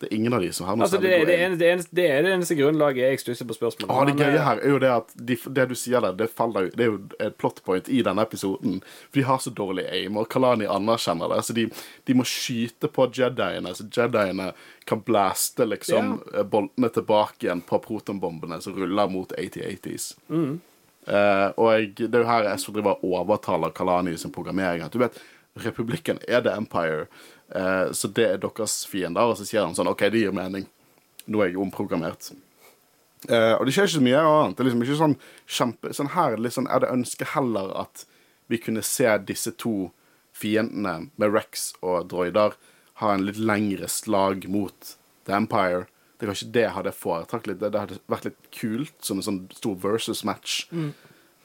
[0.00, 1.96] Det er ingen av de som har noe Altså, det, særlig det, eneste, det, eneste,
[1.96, 3.90] det er det eneste grunnlaget jeg stusser på spørsmålet.
[3.92, 6.28] Ah, det gøye eh, her er jo det at de, det du sier der, det,
[6.38, 6.76] faller, ut.
[6.78, 8.78] det er jo et plot point i denne episoden.
[9.10, 11.42] For de har så dårlig aim, og Kalani anerkjenner det.
[11.44, 11.66] Så de,
[12.08, 14.48] de må skyte på Jediene, så Jediene
[14.88, 20.14] kan blaste liksom eh, boltene tilbake igjen på protonbombene som ruller mot 8080s.
[20.30, 24.88] Eh, og jeg, det er jo her SV driver og overtaler Kalani sin programmering.
[24.88, 25.20] At du vet,
[25.60, 27.04] Republikken er The Empire,
[27.54, 29.30] eh, så det er deres fiender.
[29.30, 30.66] Og så sier han sånn OK, det gir mening.
[31.30, 32.32] Nå er jeg omprogrammert.
[33.28, 34.56] Eh, og det skjer ikke så mye annet.
[34.56, 35.16] Det er liksom ikke sånn
[35.50, 38.06] kjempe Sånn her er det ønske heller at
[38.50, 39.90] vi kunne se disse to
[40.34, 42.56] fiendene med Rex og droider
[43.00, 44.94] ha en litt lengre slag mot
[45.28, 45.86] The Empire.
[46.18, 47.60] Det er kanskje det jeg hadde foretrukket litt.
[47.62, 50.66] Det, hadde vært litt kult som en sånn stor versus match.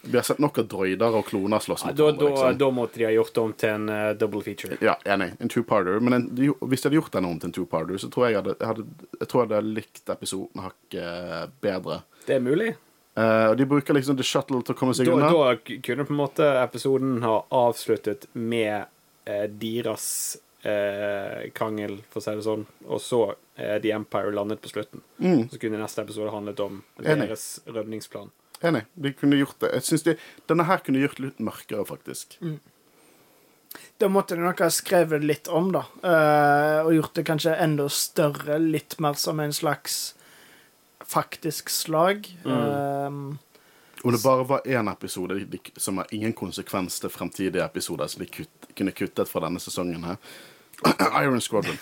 [0.06, 2.54] Vi har sett nok av droider og kloner slåss mot hverandre.
[2.60, 4.78] da, måtte de ha gjort det om til en uh, double feature.
[4.86, 5.32] Ja, enig.
[5.42, 6.00] En two-parter.
[6.00, 8.38] Men en, de, hvis de hadde gjort den om til en two-parter, så tror jeg
[8.40, 8.86] hadde, hadde,
[9.20, 12.02] jeg tror jeg hadde likt episoden hakket bedre.
[12.28, 12.72] Det er mulig.
[13.18, 15.30] Uh, og de bruker liksom The Shuttle til å komme seg Da, unna.
[15.32, 18.90] da kunne på en måte episoden ha avsluttet med
[19.30, 20.08] uh, deres
[20.66, 23.20] eh, krangel, for å si det sånn, og så
[23.56, 25.04] eh, The Empire landet på slutten.
[25.52, 27.22] Så kunne neste episode handlet om Mm.
[27.22, 28.32] Deres rømningsplan.
[28.62, 28.86] Enig.
[28.94, 29.74] De kunne gjort det.
[29.74, 30.16] Jeg synes de,
[30.48, 32.38] Denne her kunne gjort litt mørkere, faktisk.
[34.00, 35.86] Da måtte de nok ha skrevet litt om, da.
[36.04, 40.16] Uh, og gjort det kanskje enda større, litt mer som en slags
[41.06, 42.28] faktisk slag.
[42.46, 42.52] Mm.
[42.52, 48.08] Uh, Om det bare var én episode de, som har ingen konsekvens til fremtidige episoder,
[48.08, 50.20] som de kutt, kunne kuttet fra denne sesongen her
[51.24, 51.80] Iron Squadron.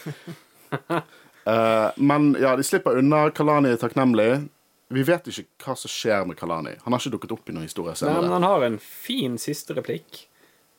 [0.72, 3.26] Uh, men ja, de slipper unna.
[3.36, 4.46] Kalani er takknemlig.
[4.94, 6.76] Vi vet ikke hva som skjer med Kalani.
[6.84, 9.76] Han har ikke dukket opp i noen historie Nei, men han har en fin siste
[9.78, 10.28] replikk.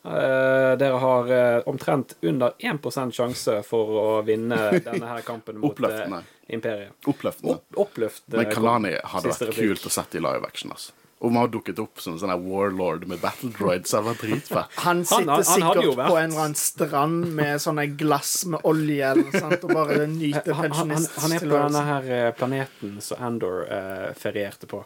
[0.05, 5.71] Uh, dere har uh, omtrent under 1% sjanse for å vinne denne her kampen mot
[5.71, 6.19] eh, Oppløftende.
[6.53, 6.93] Imperiet.
[7.09, 7.57] Oppløftende.
[7.57, 8.43] Opp, oppløftende.
[8.43, 9.73] Men Kalani hadde vært replikk.
[9.73, 10.75] kult å sette i live action.
[10.77, 10.93] Altså.
[11.25, 14.75] Om han har dukket opp som en sånn warlord med battle droids, Han var dritfett.
[14.85, 19.11] han sitter han han, sikkert på en eller annen strand med sånne glass med olje
[19.11, 22.29] eller noe sånt, og bare nyter han, han, han, han er på denne her eh,
[22.37, 24.85] planeten som Andor eh, ferierte på.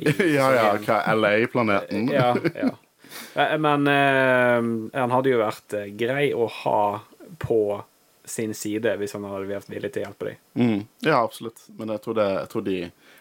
[0.00, 2.08] I ja, ja, hva LA-planeten?
[2.14, 2.70] ja, ja.
[3.34, 6.82] Eh, Men eh, han hadde jo vært eh, grei å ha
[7.42, 7.58] på
[8.24, 10.40] sin side hvis han hadde vært villig til å hjelpe dem.
[10.54, 10.82] Mm.
[11.04, 11.64] Ja, absolutt.
[11.76, 12.76] Men jeg tror, det, jeg tror, de,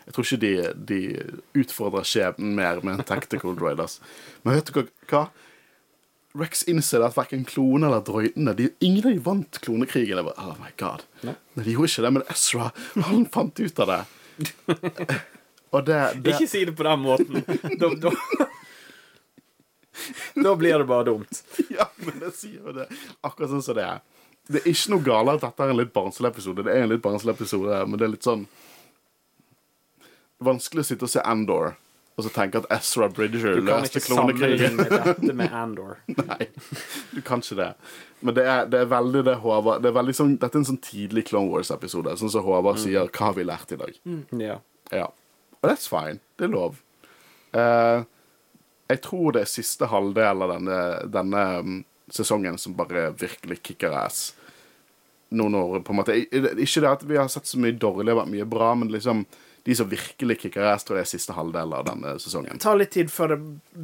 [0.05, 0.51] jeg tror ikke de,
[0.91, 0.99] de
[1.61, 3.79] utfordrer skjebnen mer med en tactical droid.
[3.83, 4.01] Altså.
[4.43, 5.25] Men vet du hva?
[6.41, 10.15] Rex innser at verken klone eller droidene de, Ingen av de vant klonekrigen.
[10.15, 11.03] Jeg bare, oh my god.
[11.27, 11.35] Nei.
[11.57, 12.69] Nei, de gjorde ikke det, men Ezra
[13.09, 14.01] han fant ut av det.
[15.75, 17.43] Og det, det Ikke si det på den måten.
[17.79, 18.11] Da, da,
[20.43, 21.43] da blir det bare dumt.
[21.77, 22.87] Ja, men det sier jo det.
[23.23, 24.01] Akkurat sånn som det er.
[24.51, 26.65] Det er ikke noe galt at dette er en litt barnslig episode.
[26.67, 28.47] Det er en litt barnslig episode, men det er litt sånn
[30.41, 31.75] Vanskelig å sitte og se Andor
[32.21, 34.75] og så tenke at Ezra Bridger Du kan ikke klonekrigen.
[34.77, 36.01] sammenligne dette med Andor.
[36.11, 36.49] Nei,
[37.15, 37.69] du kan ikke det.
[38.19, 40.67] Men det er, det er veldig det Håvard det er veldig sånn, Dette er en
[40.73, 42.13] sånn tidlig Clone Wars-episode.
[42.19, 43.97] Sånn som Håvard sier 'Hva har vi lært i dag?'
[44.37, 44.59] Ja.
[44.91, 45.07] Ja.
[45.61, 46.19] Og that's fine.
[46.37, 46.81] Det er lov.
[47.55, 48.03] Uh,
[48.91, 50.79] jeg tror det er siste halvdel av denne,
[51.11, 54.33] denne mm, sesongen som bare virkelig kicker ass.
[55.31, 56.17] Noen år, på en måte.
[56.27, 59.23] Ikke det at vi har sett så mye dårlig og vært mye bra, men liksom
[59.63, 62.57] de som virkelig kicker ass, tror jeg er siste halvdel av denne sesongen.
[62.57, 63.39] Det tar litt tid før det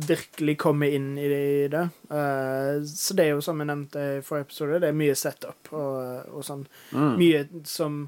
[0.10, 1.28] virkelig kommer inn i
[1.70, 1.84] det.
[2.10, 5.70] Uh, så det er jo som jeg nevnte i forrige episode, det er mye setup
[5.78, 6.64] og, og sånn.
[6.94, 8.08] Mye som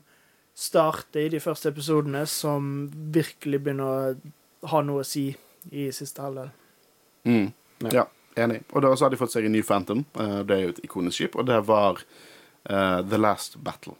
[0.60, 3.92] starter i de første episodene, som virkelig begynner
[4.66, 5.30] å ha noe å si
[5.70, 6.50] i siste halvdel.
[7.30, 7.52] Mm.
[7.86, 7.94] Ja.
[7.94, 8.08] Ja,
[8.44, 8.64] enig.
[8.74, 10.02] Og da så har de fått seg en ny Phantom.
[10.18, 13.94] Uh, det er jo et ikonisk skip, og det var uh, The Last Battle.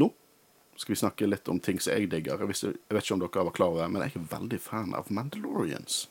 [0.00, 0.08] Nå
[0.78, 2.38] skal vi snakke litt om ting som jeg digger.
[2.46, 5.10] Jeg, vet ikke om dere var klar over det, men jeg er veldig fan av
[5.12, 6.06] Mandalorians.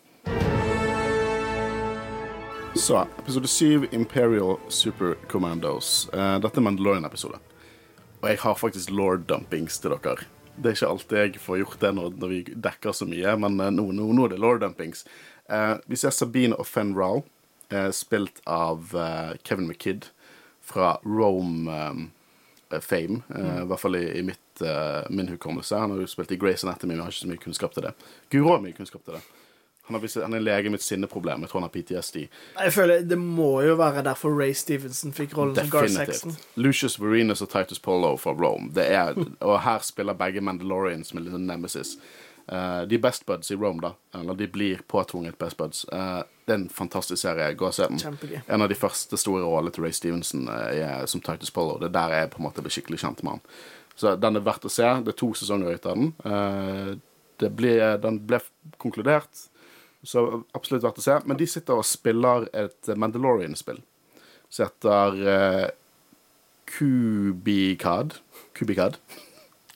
[2.77, 6.10] Så, episode 7, Imperial Super Commandos.
[6.13, 7.39] Uh, dette er Mandalorian-episode.
[8.19, 10.27] Og jeg har faktisk lord dumpings til dere.
[10.58, 13.58] Det er ikke alltid jeg får gjort det når, når vi dekker så mye, men
[13.63, 15.08] uh, nå, nå, nå er det lord dumpings.
[15.49, 17.23] Uh, vi ser Sabine og Fen Rau,
[17.69, 20.06] eh, spilt av eh, Kevin McKidd
[20.62, 22.12] fra Rome um,
[22.82, 23.21] Fame.
[23.30, 23.62] mm.
[23.62, 25.76] I hvert fall i, i mitt, eh, min hukommelse.
[25.78, 27.93] Han har jo spilt i Grace Anatomy, men har ikke så mye kunnskap til det.
[28.34, 29.24] Guro har mye kunnskap til det.
[29.88, 31.41] Han, har han er lege med et sinneproblem.
[31.41, 32.17] Jeg tror han har PTSD.
[32.60, 36.32] Jeg føler Det må jo være derfor Ray Stevenson fikk rollen som Gar Saxon.
[36.32, 36.58] Definitivt.
[36.58, 38.67] Lucius Verenus og Titus Polo fra Rome.
[38.76, 41.96] Det er, og her spiller begge Mandalorians med litt sånn nemesis.
[42.52, 43.93] Uh, de er best buds i Rome, da.
[44.20, 45.86] Eller de blir påtvunget best buds.
[45.91, 47.54] Uh, det er en fantastisk serie.
[47.60, 48.38] Gå og se den.
[48.48, 51.76] En av de første store rollene til Ray Stevenson uh, er som Titus Polo.
[51.80, 53.43] Det er der jeg på en måte ble skikkelig kjent med han.
[53.97, 54.88] Så den er verdt å se.
[55.03, 56.12] Det er to sesonger ut av den.
[56.29, 56.91] Eh,
[57.41, 58.39] det ble, den ble
[58.81, 59.45] konkludert,
[60.05, 61.19] så absolutt verdt å se.
[61.25, 63.81] Men de sitter og spiller et Mandalorian-spill
[64.47, 65.65] som heter uh,
[66.71, 68.15] Kubikad.
[68.55, 68.95] Kubicad.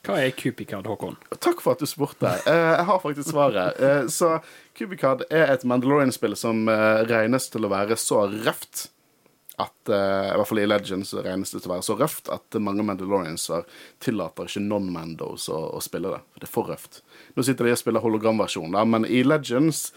[0.02, 1.14] Hva er Kubikad, Håkon?
[1.38, 2.32] Takk for at du spurte.
[2.50, 3.78] Eh, jeg har faktisk svaret.
[3.78, 4.40] Eh, så
[4.74, 8.88] Kubikad er et Mandalorian-spill som eh, regnes til å være så røft
[9.60, 12.56] at uh, I hvert fall i Legends regnes det til å være så røft at
[12.62, 13.66] mange Mandalorianser
[14.02, 16.22] tillater ikke non-Mandos å, å spille det.
[16.32, 17.02] For det er for røft.
[17.36, 19.90] Nå sitter de og spiller hologramversjon, men i Legends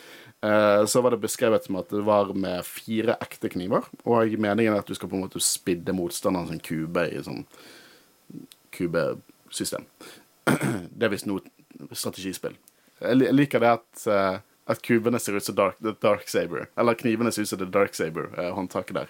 [0.43, 3.87] eh, så var det beskrevet som at det var med fire ekte kniver.
[4.03, 7.45] Og meningen er at du skal på en måte spidde motstanderen sin kube i sånn
[8.75, 9.87] kubesystem.
[10.95, 11.41] Det er visst noe
[11.95, 12.55] strategispill.
[13.01, 14.37] Jeg liker det at, eh,
[14.71, 16.69] at kubene ser ut som dark, dark Saber.
[16.79, 19.09] Eller knivene ser ut som The Dark Saber, eh, håndtaket der.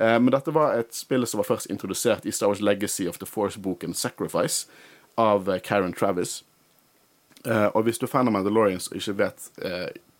[0.00, 3.18] Eh, men dette var et spill som var først introdusert i Star Wars Legacy of
[3.20, 4.66] the Force-boken Sacrifice
[5.20, 6.40] av eh, Karen Travis.
[7.44, 9.50] Eh, og hvis du er fan av Mandalorians og ikke vet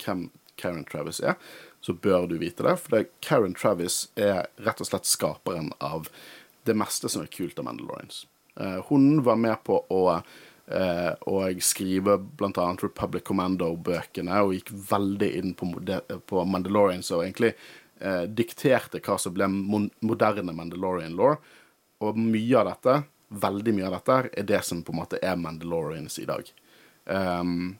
[0.04, 0.28] hvem
[0.60, 1.40] Karen Travis er,
[1.80, 2.76] så bør du vite det.
[2.82, 6.12] For Karen Travis er rett og slett skaperen av
[6.68, 8.26] det meste som er kult av Mandalorians.
[8.90, 12.66] Hun var med på å, og skrive bl.a.
[12.82, 17.54] Republic Commando-bøkene, og gikk veldig inn på Mandalorians og egentlig
[18.00, 21.36] eh, dikterte hva som ble moderne Mandalorian-law.
[22.00, 22.96] Og mye av dette,
[23.44, 26.48] veldig mye av dette, er det som på en måte er Mandalorians i dag.
[27.04, 27.76] Um,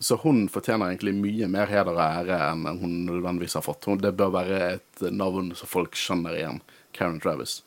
[0.00, 3.88] så hun fortjener egentlig mye mer heder og ære enn hun nødvendigvis har fått.
[4.00, 6.62] Det bør være et navn som folk skjønner igjen.
[6.96, 7.60] Karen Travis.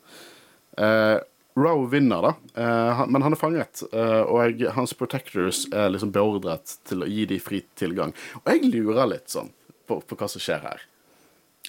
[0.76, 1.22] Uh,
[1.54, 3.84] Roe vinner, da, uh, han, men han er fanget.
[3.94, 8.10] Uh, og hans protectors er liksom beordret til å gi de fri tilgang.
[8.42, 9.52] Og jeg lurer litt sånn
[9.86, 10.82] på, på hva som skjer her.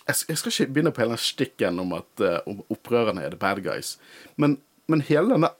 [0.03, 3.63] Jeg, jeg skal ikke begynne på hele stikken om at uh, opprørerne er the bad
[3.65, 3.95] guys.
[4.37, 5.53] Men, men hele denne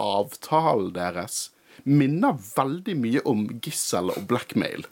[0.00, 1.50] avtalen deres
[1.84, 4.86] minner veldig mye om gissel og blackmail.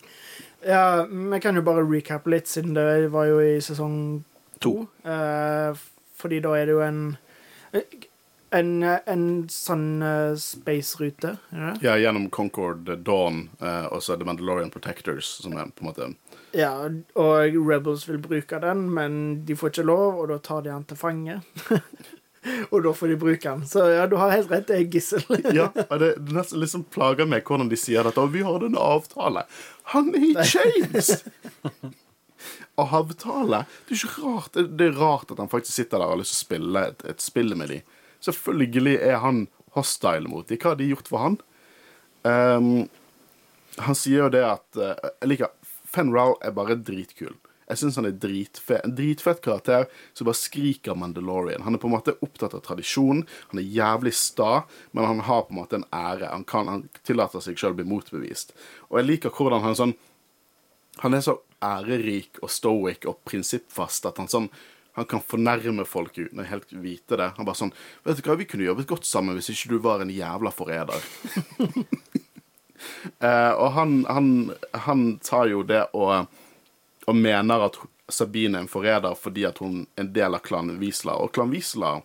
[0.67, 4.25] Ja, Vi kan jo bare recappe litt, siden det var jo i sesong
[4.59, 4.89] to.
[5.05, 5.11] To.
[5.11, 5.75] Eh,
[6.19, 7.03] fordi da er det jo en
[8.51, 11.75] En, en sånn uh, space-rute, er?
[11.85, 16.07] Ja, gjennom Concord Dawn eh, og så The Mandalorian Protectors, som er på en måte
[16.57, 16.73] Ja,
[17.19, 20.87] og Rebels vil bruke den, men de får ikke lov, og da tar de han
[20.89, 21.41] til fange.
[22.71, 23.65] Og da får de bruke han.
[23.67, 25.25] Så ja, du har helt rett, det er gissel.
[25.59, 28.23] Ja, og det, det nesten liksom plager meg hvordan de sier dette.
[28.23, 29.43] Og vi har en avtale.
[29.93, 31.11] Han er i chains!
[32.79, 33.65] avtale?
[33.89, 36.21] Det er ikke rart det, det er rart at han faktisk sitter der og har
[36.23, 37.97] lyst til å spille et, et spill med dem.
[38.25, 39.43] Selvfølgelig er han
[39.75, 40.63] hostile mot dem.
[40.63, 41.41] Hva har de gjort for han?
[42.23, 42.87] Um,
[43.83, 45.53] han sier jo det at eh, Jeg liker
[45.89, 47.37] Fen Rao er bare dritkul.
[47.69, 48.81] Jeg syns han er dritfet.
[48.85, 51.67] En dritfett karakter som bare skriker Mandalorian.
[51.67, 53.27] Han er på en måte opptatt av tradisjon.
[53.51, 54.63] Han er jævlig sta,
[54.97, 56.31] men han har på en måte en ære.
[56.33, 58.57] Han, kan, han tillater seg sjøl å bli motbevist.
[58.89, 59.99] Og jeg liker hvordan han sånn
[60.99, 64.49] Han er så ærerik og stoic og prinsippfast at han sånn
[64.99, 67.29] han kan fornærme folk uten å helt vite det.
[67.37, 67.71] Han bare sånn
[68.03, 71.05] Vet du hva, vi kunne jobbet godt sammen hvis ikke du var en jævla forræder.
[73.19, 74.29] Eh, og han, han,
[74.87, 76.27] han tar jo det og,
[77.07, 80.73] og mener at Sabine er en forræder fordi at hun er en del av klan
[80.81, 81.19] Wisla.
[81.21, 81.99] Og klan Wisla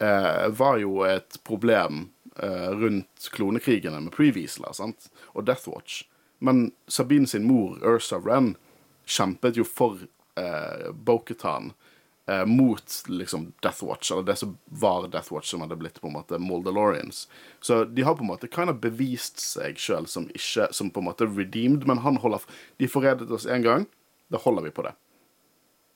[0.00, 2.06] eh, var jo et problem
[2.40, 4.72] eh, rundt klonekrigene med Pre-Wisla
[5.34, 6.04] og Death Watch.
[6.38, 8.54] Men Sabine sin mor, Ursa Wren,
[9.04, 10.00] kjempet jo for
[10.40, 11.72] eh, Boketan
[12.26, 16.06] eh, mot liksom Death Watch, eller det som var Death Watch, som hadde blitt på
[16.06, 17.28] en måte Moldalorians.
[17.60, 21.00] Så de har på en måte kind of bevist seg sjøl som ikke Som på
[21.00, 22.44] en måte redeemed, men han holder
[22.78, 23.86] De forrædet oss én gang,
[24.28, 24.94] da holder vi på det.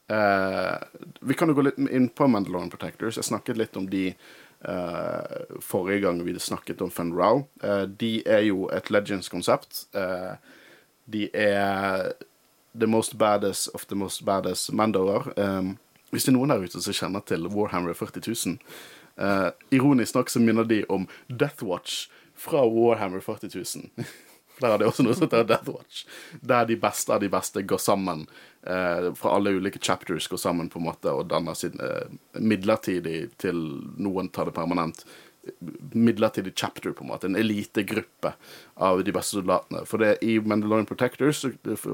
[0.08, 0.76] Eh,
[1.20, 3.16] vi kan jo gå litt inn på Mandalorian Protectors.
[3.16, 7.44] Jeg snakket litt om de eh, forrige gang vi snakket om Fun Rau.
[7.62, 9.84] Eh, de er jo et Legends-konsept.
[9.92, 10.32] Eh,
[11.08, 12.12] de er
[12.74, 15.32] the most baddest of the most baddest Mandoer.
[15.36, 15.78] Um,
[16.12, 18.57] hvis det er noen der ute som kjenner til Warhammer 40 000
[19.18, 22.07] eh, Ironisk nok så minner de om Death Watch
[22.38, 23.92] fra Warhammer 40 000.
[24.59, 26.05] Der er det også noe som heter Death Watch.
[26.42, 28.25] Der de beste av de beste går sammen.
[28.66, 32.11] Eh, fra alle ulike chapters går sammen på en måte og danner sin eh,
[32.42, 33.61] midlertidig til
[34.03, 35.05] noen tar det permanent.
[35.92, 37.26] Midlertidig chapter, på en måte.
[37.26, 38.32] En elitegruppe
[38.74, 39.84] av de beste soldatene.
[39.88, 41.44] For det I Mandalorian Protectors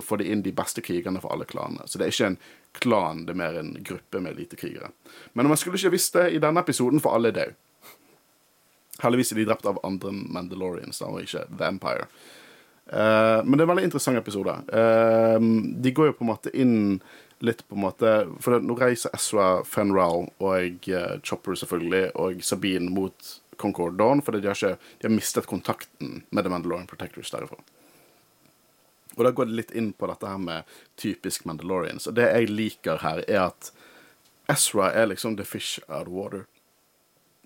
[0.05, 1.87] får de inn de beste krigerne for alle klanene.
[1.87, 2.41] Så det er ikke en
[2.81, 4.91] klan, det er mer en gruppe med elitekrigere.
[5.33, 7.59] Men om jeg skulle ikke visst det i denne episoden, for alle er døde.
[9.03, 12.09] Heldigvis er de drept av andre Mandalorians, da, og ikke The Empire.
[12.85, 14.55] Uh, men det er en veldig interessant episode.
[14.69, 15.39] Uh,
[15.83, 16.77] de går jo på en måte inn
[17.45, 22.93] litt på en måte For nå reiser Ezra Fenral og uh, Chopper selvfølgelig og Sabine
[22.93, 27.33] mot Concord Dawn fordi de har, ikke, de har mistet kontakten med The Mandalorian Protectors
[27.35, 27.61] derifra.
[29.15, 32.09] Og da går det litt inn på dette her med typisk Mandalorians.
[32.11, 33.71] Og det jeg liker her, er at
[34.51, 36.45] Ezra er liksom the fish out of water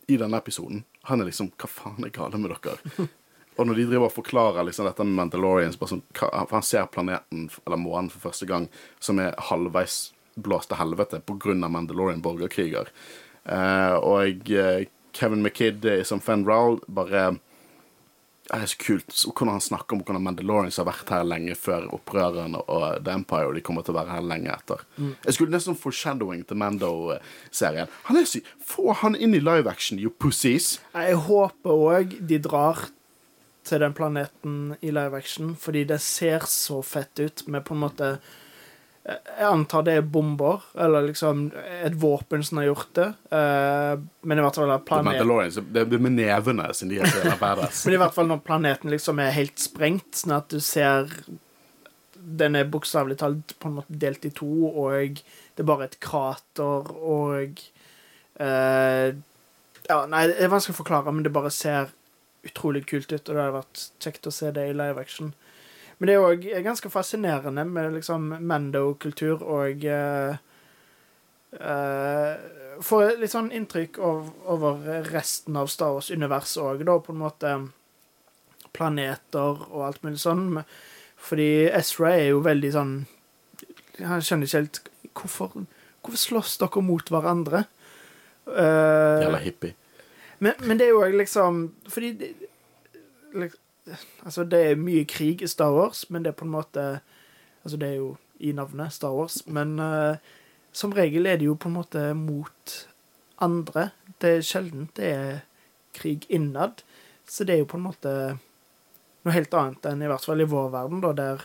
[0.09, 0.85] i denne episoden.
[1.11, 3.09] Han er liksom Hva faen er gale med dere?
[3.59, 7.49] Og når de driver og forklarer liksom dette med Mandalorians sånn, For han ser planeten,
[7.67, 8.69] eller månen, for første gang,
[9.03, 11.57] som er halvveis blåst til helvete pga.
[11.67, 12.93] Mandalorian borgerkriger.
[13.45, 17.39] Eh, og eh, Kevin McKidd som Fen Rowell bare
[18.49, 21.85] det er så kult hvordan han snakker om hvordan Mandalorians har vært her lenge før
[21.93, 24.85] opprørerne og The Empire, og de kommer til å være her lenge etter.
[24.97, 25.11] Mm.
[25.27, 27.93] Jeg skulle nesten foreshadowing til Mando-serien.
[28.09, 28.49] Han er syk.
[28.65, 30.79] Få han inn i live action, you pussies!
[30.95, 32.87] Jeg håper òg de drar
[33.69, 37.85] til den planeten i live action, fordi det ser så fett ut med på en
[37.85, 38.13] måte
[39.09, 43.07] Jeg antar det er bomber, eller liksom et våpen som har gjort det.
[43.33, 47.85] Uh, men i hvert fall planeten Det er med nevene siden de er badass.
[47.87, 51.09] men i hvert fall når planeten liksom er helt sprengt, sånn at du ser
[52.19, 55.97] Den er bokstavelig talt på en måte delt i to, og det er bare et
[56.05, 57.65] krater, og
[58.43, 59.09] uh,
[59.89, 61.95] Ja, nei, det er vanskelig å forklare, men det bare ser
[62.45, 65.33] utrolig kult ut, og det hadde vært kjekt å se det i live action.
[65.99, 70.37] Men det er òg ganske fascinerende med liksom Mando-kultur og uh,
[71.59, 72.35] uh,
[72.79, 77.55] Får litt sånn inntrykk av, over resten av Star Wars-universet òg, da, på en måte
[78.77, 80.61] Planeter og alt mulig sånn.
[81.19, 82.93] Fordi Ezra er jo veldig sånn
[84.07, 84.81] Han skjønner ikke helt
[85.19, 85.65] Hvorfor,
[86.05, 87.65] hvorfor slåss dere mot hverandre?
[88.47, 89.75] Uh, Jævla hippie.
[90.39, 92.13] Men, men, det er jo liksom Fordi
[93.35, 93.65] liksom,
[94.25, 96.89] Altså, det er mye krig i Star Wars, men det er på en måte
[97.65, 100.17] Altså, det er jo i navnet Star Wars, men uh,
[100.73, 102.75] som regel er det jo på en måte mot
[103.45, 103.89] andre.
[104.23, 105.41] Det er sjelden det er
[105.99, 106.85] krig innad,
[107.29, 108.13] så det er jo på en måte
[109.27, 111.45] noe helt annet enn i hvert fall i vår verden, da, der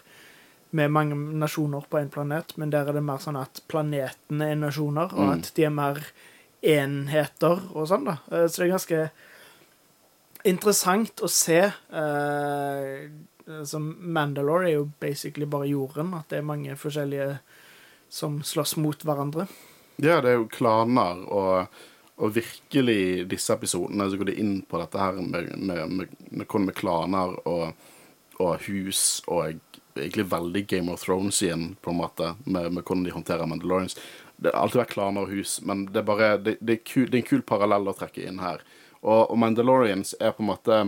[0.74, 4.48] vi er mange nasjoner på én planet, men der er det mer sånn at planetene
[4.54, 5.34] er nasjoner, og mm.
[5.36, 6.00] at de er mer
[6.64, 8.16] enheter og sånn, da.
[8.32, 9.02] Eh, så det er ganske
[10.44, 11.62] interessant å se.
[11.68, 13.10] eh,
[13.68, 16.14] som Mandalore er jo basically bare jorden.
[16.16, 17.40] At det er mange forskjellige
[18.10, 19.48] som slåss mot hverandre.
[19.98, 21.68] Ja, det er jo klaner, og
[22.16, 26.46] Og virkelig disse episodene så går de inn på dette her med, med, med, med,
[26.54, 27.74] med, klaner og,
[28.38, 29.56] og hus og
[29.98, 33.98] egentlig veldig Game of Thrones igjen, på en måte, med, med hvordan de håndterer Mandalorians.
[34.38, 37.10] Det har alltid vært klaner og hus, men det er bare det, det, er, kul,
[37.10, 38.62] det er en kul parallell å trekke inn her.
[39.04, 40.84] Og, og Mandalorians er på en måte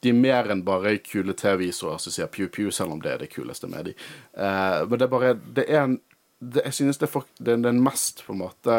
[0.00, 3.32] de er mer enn bare kule TV-visorer som sier pew-pew, selv om det er det
[3.32, 3.94] kuleste med de.
[4.36, 5.98] Uh, men det er bare Det er en
[6.38, 8.78] det, Jeg synes det er, for, det er den mest, på en måte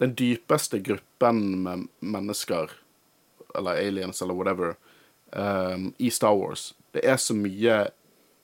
[0.00, 2.72] Den dypeste gruppen med mennesker,
[3.56, 4.74] eller aliens, eller whatever,
[5.32, 6.74] um, i Star Wars.
[6.92, 7.78] Det er så mye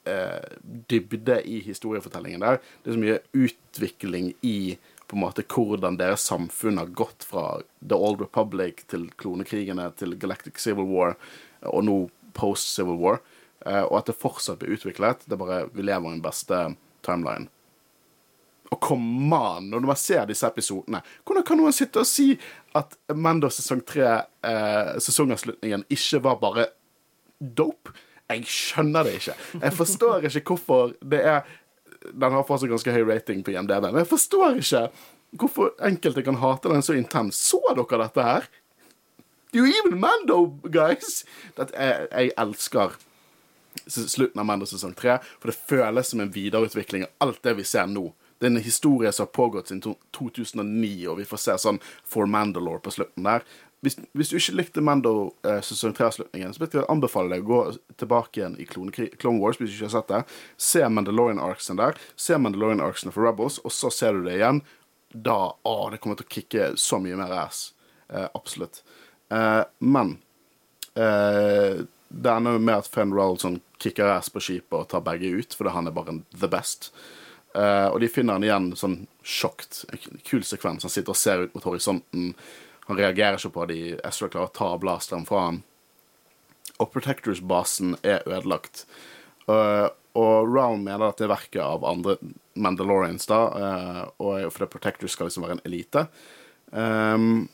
[0.08, 0.56] uh,
[0.90, 2.56] dybde i historiefortellingen der.
[2.82, 4.78] Det er så mye utvikling i
[5.12, 10.14] på en måte hvordan deres samfunn har gått fra The Old Republic til klonekrigene til
[10.16, 11.18] Galactic Civil War
[11.68, 11.96] og nå
[12.32, 13.18] post Civil War,
[13.66, 15.26] eh, og at det fortsatt blir utviklet.
[15.26, 16.62] Det er bare Vi lever i den beste
[17.04, 17.50] timeline.
[18.72, 22.30] Og come on, når man ser disse episodene, hvordan kan noen sitte og si
[22.72, 26.66] at Mando sesong tre, eh, sesongavslutningen, ikke var bare
[27.38, 27.92] dope?
[28.32, 29.34] Jeg skjønner det ikke.
[29.60, 31.44] Jeg forstår ikke hvorfor det er
[32.10, 34.86] Den har fortsatt ganske høy rating på IMDb, men jeg forstår ikke
[35.38, 37.46] hvorfor enkelte kan hate den så intenst.
[37.48, 38.50] Så dere dette her?
[39.52, 41.24] You even Mando, guys!
[41.56, 42.96] Jeg, jeg elsker
[43.88, 47.66] slutten av Mando sesong tre, for det føles som en videreutvikling av alt det vi
[47.68, 48.10] ser nå.
[48.38, 52.26] Det er en historie som har pågått siden 2009, og vi får se sånn For
[52.26, 53.44] Mandalore på slutten der.
[53.82, 55.12] Hvis, hvis du ikke likte Mando
[55.42, 59.58] eh, sesong 3-avslutningen, så vil jeg anbefale deg å gå tilbake igjen i Clone, Wars
[59.58, 60.20] hvis du ikke har sett det.
[60.54, 61.98] Se Mandalorian Arcsen der.
[62.14, 64.62] Se Mandalorian Arcsen for Rebels, og så ser du det igjen.
[65.12, 67.72] Da Å, det kommer til å kicke så mye mer ass.
[68.06, 68.84] Eh, absolutt.
[69.34, 70.14] Eh, men
[70.94, 75.58] eh, det ender med at Fenn Rollson kicker ass på skipet og tar begge ut,
[75.58, 76.92] fordi han er bare the best.
[77.54, 79.84] Eh, og de finner han igjen sånn sjokt.
[80.28, 80.86] Kul sekvens.
[80.86, 82.32] Han sitter og ser ut mot horisonten.
[82.88, 85.62] Han reagerer ikke på de Ezra klarer å ta blasteren fra han.
[86.82, 88.86] Og Protectors-basen er ødelagt.
[89.46, 92.16] Uh, og Round mener at det er verket av andre
[92.58, 96.06] Mandalorians, da, uh, og fordi Protectors skal liksom være en elite.
[96.72, 97.46] Um,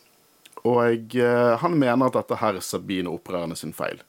[0.67, 4.01] og uh, han mener at dette her er Sabine opprørende sin feil.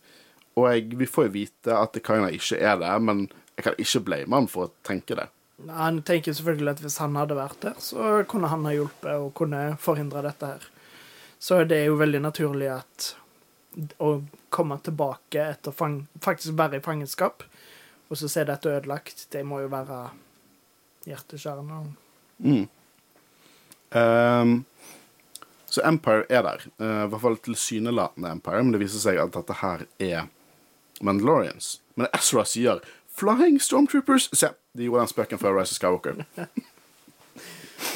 [0.57, 4.05] Og jeg, vi får jo vite at kan ikke er det, men jeg kan ikke
[4.07, 5.27] blame han for å tenke det.
[5.67, 9.33] Han tenker selvfølgelig at hvis han hadde vært der, så kunne han ha hjulpet og
[9.35, 10.67] kunne forhindre dette her.
[11.39, 13.13] Så det er jo veldig naturlig at
[14.03, 14.09] å
[14.51, 17.45] komme tilbake etter fang, faktisk være i fangenskap,
[18.09, 20.01] og så se dette ødelagt, det må jo være
[21.07, 21.77] hjerteskjærende.
[22.43, 22.65] Mm.
[23.95, 24.65] Um,
[25.69, 26.65] så Empire er der.
[26.81, 30.27] Uh, I hvert fall tilsynelatende Empire, men det viser seg at dette her er
[31.05, 31.77] Mandalorians.
[31.95, 34.29] Men Ezra sier 'Flying Stormtroopers'.
[34.33, 36.25] Se, de gjorde den spøken før Rise of Skywalker.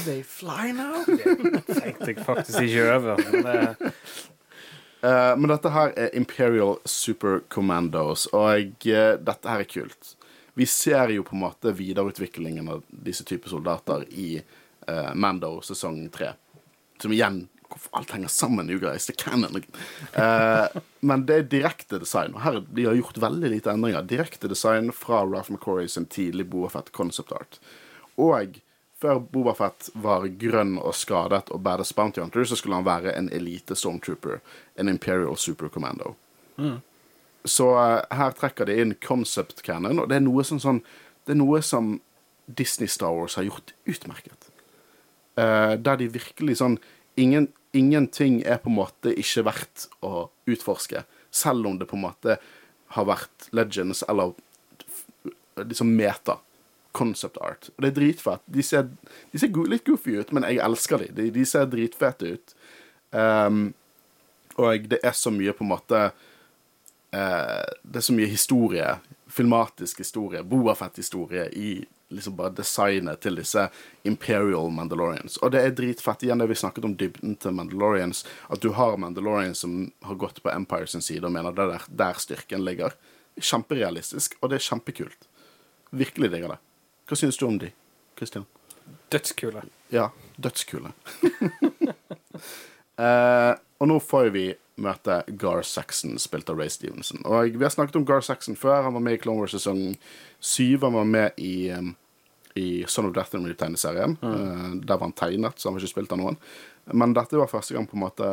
[0.05, 1.03] They fly now?
[1.67, 3.23] Det tenkte jeg faktisk ikke over.
[3.31, 3.93] Men, det...
[5.03, 10.15] uh, men dette her er Imperial Super Commandos, og uh, dette her er kult.
[10.53, 16.05] Vi ser jo på en måte videreutviklingen av disse typer soldater i uh, Mando sesong
[16.13, 16.35] tre.
[17.01, 19.07] Som igjen hvorfor alt henger sammen, you guys.
[19.09, 22.35] Det kan uh, Men det er direkte design.
[22.35, 24.05] Og her de har gjort veldig lite endringer.
[24.05, 27.59] Direkte design fra Ralph McCorry sin tidlig Boafett concept art.
[28.17, 28.59] Og
[29.03, 33.29] før Bobafett var grønn og skadet og badass bounty hunter, så skulle han være en
[33.35, 34.39] elite stormtrooper.
[34.79, 36.15] En Imperial Super Commando.
[36.55, 36.79] Mm.
[37.43, 40.83] Så uh, her trekker de inn concept cannon, og det er noe som sånn
[41.23, 41.93] Det er noe som
[42.51, 44.49] Disney Star Wars har gjort utmerket.
[45.39, 46.75] Uh, der de virkelig sånn
[47.15, 51.05] ingen, ingenting er på en måte ikke verdt å utforske.
[51.31, 52.35] Selv om det på en måte
[52.97, 54.35] har vært legends eller
[55.55, 56.41] liksom meta.
[56.93, 57.69] Concept art.
[57.75, 58.43] Og det er dritfett.
[58.45, 58.91] De ser,
[59.31, 61.09] de ser litt goofy ut, men jeg elsker de.
[61.17, 62.53] De, de ser dritfete ut.
[63.11, 63.65] Um,
[64.61, 68.87] og det er så mye på en måte uh, Det er så mye historie.
[69.33, 70.43] Filmatisk historie.
[70.45, 71.75] Boafett-historie i
[72.13, 73.67] liksom bare designet til disse
[74.03, 75.39] Imperial Mandalorians.
[75.41, 78.23] Og det er dritfett igjen det vi snakket om dybden til Mandalorians.
[78.53, 81.73] At du har Mandalorians som har gått på Empire sin side og mener det er
[81.73, 82.93] der, der styrken ligger.
[83.39, 85.27] Kjemperealistisk, og det er kjempekult.
[85.89, 86.61] Virkelig digger det.
[87.13, 87.67] Hva syns du om de,
[88.17, 88.47] Christian?
[89.13, 89.61] Dødskule.
[89.93, 90.07] Ja,
[90.41, 90.95] dødskule.
[93.05, 94.47] eh, og nå får vi
[94.81, 97.21] møte Gar Saxon, spilt av Ray Stevenson.
[97.29, 98.81] Og Vi har snakket om Gar Saxon før.
[98.87, 99.93] Han var med i Clone Wars sesong
[100.41, 100.87] syv.
[100.87, 101.93] Han var med i um,
[102.57, 104.17] i Son of Death Memory-tegneserien.
[104.21, 104.33] Mm.
[104.33, 106.41] Eh, der var han tegnet, så han var ikke spilt av noen.
[106.97, 108.31] Men dette var første gang på en måte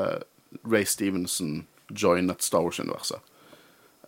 [0.65, 3.21] Ray Stevenson joinet Star Wars-universet.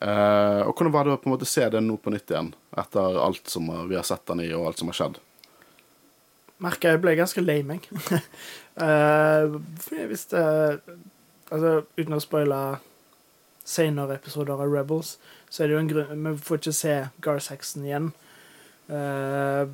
[0.02, 2.48] Uh, og hvordan var det å på en måte se det nå på nytt igjen,
[2.74, 5.20] etter alt som vi har sett den i, og alt som har skjedd?
[6.62, 7.88] merka jeg ble ganske lei meg.
[8.78, 10.46] uh, for jeg visste
[11.52, 12.58] Altså, uten å spoile
[13.68, 15.18] senere episoder av Rebels,
[15.52, 18.06] så er det jo en grunn Vi får ikke se Gar Saxon igjen.
[18.88, 19.68] Uh,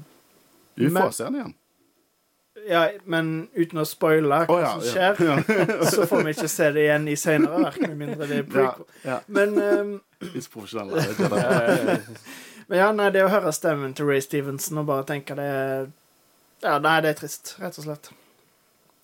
[0.74, 1.54] Vi får se den igjen.
[2.66, 5.12] ja, men uten å spoile hva oh, ja, som ja.
[5.14, 8.50] skjer, så får vi ikke se det igjen i senere verk, med mindre det er
[8.50, 8.90] prequel.
[9.06, 9.20] ja.
[9.30, 10.94] Men um, Litt profesjonell.
[10.96, 11.98] jeg vet ikke det.
[12.68, 15.50] Men ja, nei, det å høre stemmen til Ray Stevenson og bare tenke det
[16.64, 18.10] Ja, nei, det er trist, rett og slett.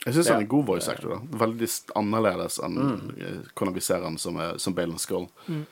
[0.05, 1.15] Jeg syns han er en god voice actor.
[1.15, 3.05] da Veldig annerledes enn mm.
[3.55, 5.31] hvordan vi ser han som, eh, som Balen Skull.
[5.47, 5.63] Mm.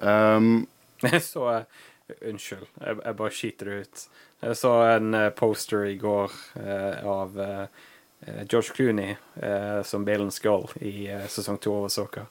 [0.00, 0.54] Um,
[1.04, 1.82] Jeg så eh,
[2.28, 4.00] Unnskyld, jeg, jeg bare skiter det ut.
[4.44, 7.84] Jeg så en eh, poster i går uh, av eh,
[8.26, 12.26] eh, George Clooney eh, som Balen Skull i eh, sesong to av Soka.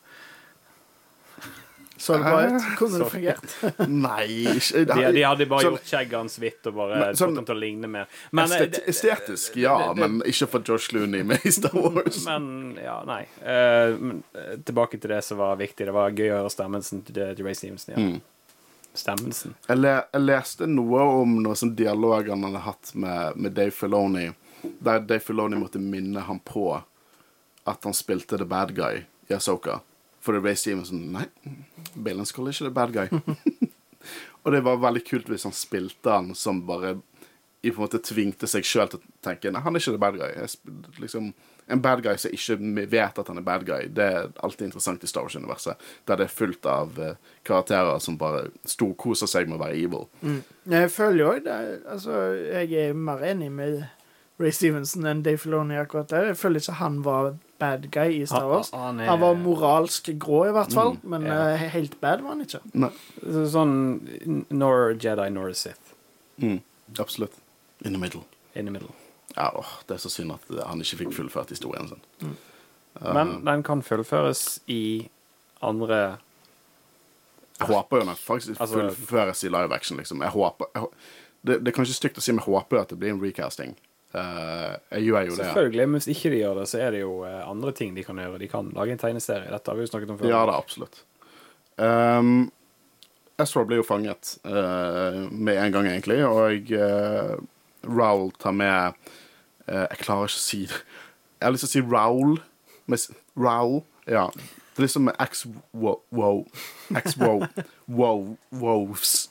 [1.97, 2.63] Så det bra ut?
[2.77, 3.53] Kunne det fungert?
[3.87, 4.25] nei
[4.57, 7.35] ikke De, de hadde bare Sånn- gjort skjegget hans hvitt og bare Men fått sånn-
[7.37, 8.07] ham til å ligne mer.
[8.31, 12.25] Men, eh, Estetisk, ja, det- det- men ikke for Josh Looney med i Star Wars.
[12.25, 13.21] Men ja, nei.
[13.45, 15.85] Uh, men, eh, tilbake til det som var viktig.
[15.85, 17.93] Det var gøy å høre stemmelsen til til Ray Stevenson.
[17.95, 18.01] Ja.
[18.01, 18.21] Mm.
[18.93, 19.53] Stemmelsen.
[19.67, 23.71] Jeg, le, jeg leste noe om noe sånn dialog han hadde hatt med, med Dave
[23.73, 24.27] Filoni,
[24.81, 26.67] der Dave Filoni måtte minne ham på
[27.65, 29.79] at han spilte the bad guy i Asoka.
[30.23, 31.27] For Ray Stevenson Nei,
[31.93, 33.07] Balen Skull er ikke the bad guy.
[34.43, 36.97] Og det var veldig kult hvis han spilte han som bare
[37.63, 40.01] i på en måte tvingte seg sjøl til å tenke Nei, han er ikke the
[40.03, 40.31] bad guy.
[40.35, 41.29] Jeg, liksom,
[41.71, 42.57] en bad guy som ikke
[42.91, 45.85] vet at han er bad guy, det er alltid interessant i Star Wars-universet.
[46.09, 47.15] Der det er fullt av eh,
[47.47, 50.09] karakterer som bare storkoser seg med å være evil.
[50.67, 51.57] Jeg føler jo det
[51.93, 53.79] Altså, jeg er mer enig med
[54.41, 56.33] Ray Stevenson enn Dave Filoni akkurat der.
[56.33, 58.71] Jeg føler ikke han var bad guy i Star Wars.
[58.71, 61.49] Han, er- Han var moralsk grå, i hvert fall, men ja.
[61.53, 62.59] eh, helt bad var han ikke.
[62.73, 62.89] Nei.
[63.51, 65.93] Sånn nor Jedi nor Sith.
[66.41, 66.61] Mm,
[66.99, 67.33] absolutt.
[67.85, 68.23] In the middle.
[68.55, 68.91] In the middle.
[69.35, 72.35] Ja, åh, Det er så synd at han ikke fikk fullført historien sin.
[73.01, 75.09] Men den kan fullføres i
[75.61, 76.17] andre
[77.59, 79.97] Jeg håper jo den faktisk Altså- fullføres i live action.
[79.97, 80.21] liksom.
[80.21, 80.85] Jeg håper, jeg,
[81.45, 83.75] det, det er kanskje stygt å si, men jeg håper at det blir en recasting.
[84.13, 85.39] Eh, jeg gjør jo det.
[85.39, 88.03] Selvfølgelig, men hvis ikke de gjør det, så er det jo eh, andre ting de
[88.05, 88.41] kan gjøre.
[88.41, 89.49] De kan lage en tegneserie.
[89.49, 90.29] Dette har vi jo snakket om før.
[90.29, 91.01] Ja da, absolutt.
[91.81, 92.51] Um,
[93.41, 97.33] Ezra blir jo fanget uh, med en gang, egentlig, og uh,
[97.89, 98.93] Raoul tar med
[99.65, 100.83] uh, Jeg klarer ikke å si det.
[101.39, 102.37] Jeg har lyst til å si Raoul.
[102.85, 103.07] Med,
[103.39, 104.27] Raoul, ja.
[104.73, 106.45] Det er liksom X-wow.
[107.01, 107.47] X-wow.
[107.87, 108.37] Wow.
[108.61, 109.29] Wows.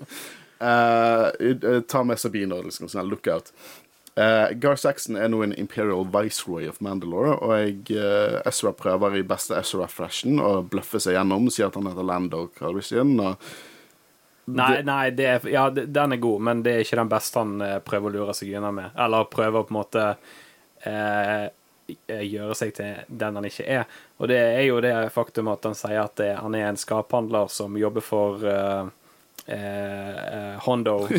[0.60, 3.50] uh, ta med Sabine og liksom sånn lookout.
[4.20, 9.16] Uh, Gar Saxon er nå en Imperial Viceroy of Mandalore, og jeg, uh, Ezra prøver
[9.16, 13.16] i beste Ezra-fashion å bløffe seg gjennom, sier at han heter Lando Calrissian.
[14.54, 17.64] Nei, nei det er, ja, den er god, men det er ikke den beste han
[17.64, 18.94] eh, prøver å lure seg unna med.
[18.98, 20.06] Eller prøver på en måte
[20.88, 21.44] eh,
[21.90, 23.98] eh, gjøre seg til den han ikke er.
[24.18, 27.50] Og det er jo det faktum at han sier at det, han er en skaphandler
[27.52, 28.90] som jobber for eh,
[29.46, 31.08] eh, eh, Hondo.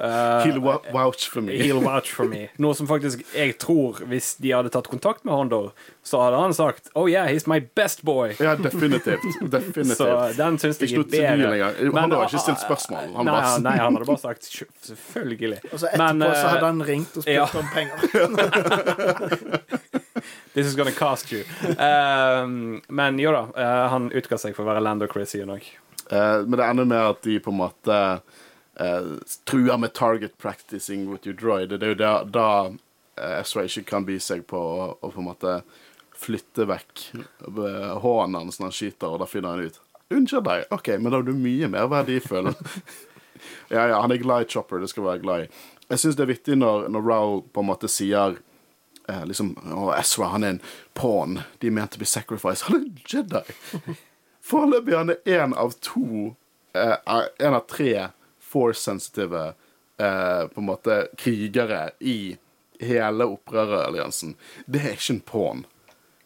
[0.00, 1.56] Eh, He'll vouch for me.
[1.58, 2.48] He'll vouch for me.
[2.62, 5.72] Noe som faktisk jeg tror, hvis de hadde tatt kontakt med Hondo,
[6.06, 8.34] så hadde han sagt Oh yeah, he's my best boy.
[8.40, 9.22] Ja, definitivt.
[9.50, 9.96] definitivt.
[9.98, 11.72] Så den syns jeg er bedre.
[11.80, 13.10] Hondo Men- har ikke stilt spørsmål.
[13.16, 14.42] Han nei, bare- han- nei, han hadde bare sagt
[14.86, 15.60] selvfølgelig.
[15.72, 17.46] Og så etterpå Men, så eh, hadde han ringt og spurt ja.
[17.58, 17.96] om penger.
[20.54, 21.44] This is gonna cost you.
[21.78, 25.62] Um, men jo da, uh, han utga seg for å være Lando Chrissy òg.
[26.10, 27.98] Eh, men det ender med at de på en måte
[28.80, 29.12] eh,
[29.44, 31.70] truer med target practicing with your droid.
[31.70, 32.48] Det er jo da, da
[33.20, 35.60] eh, Ezra ikke kan by seg på å, å på en måte
[36.20, 39.80] flytte vekk eh, hånden hans når han skyter, og da finner han ut
[40.10, 42.48] Unnskyld deg, OK, men da er du mye mer verdifull.
[43.70, 45.60] ja, ja, han er glad i Chopper, det skal være glad i.
[45.86, 48.34] Jeg syns det er viktig når, når Raoul på en måte sier
[49.06, 50.60] eh, liksom og Ezra, han er en
[50.98, 51.38] pawn.
[51.62, 52.66] De er ment å be sacrificed.
[52.66, 53.94] Han er en Jedi.
[54.50, 56.34] Foreløpig han er én av to
[56.74, 58.08] Én En av tre
[58.50, 59.40] force-sensitive
[59.98, 62.36] eh, på en måte krigere i
[62.80, 64.36] hele opprøreralliansen.
[64.66, 65.64] Det er ikke en pawn.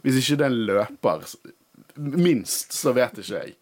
[0.04, 1.24] Hvis ikke det er en løper,
[1.96, 3.54] minst, så vet ikke jeg.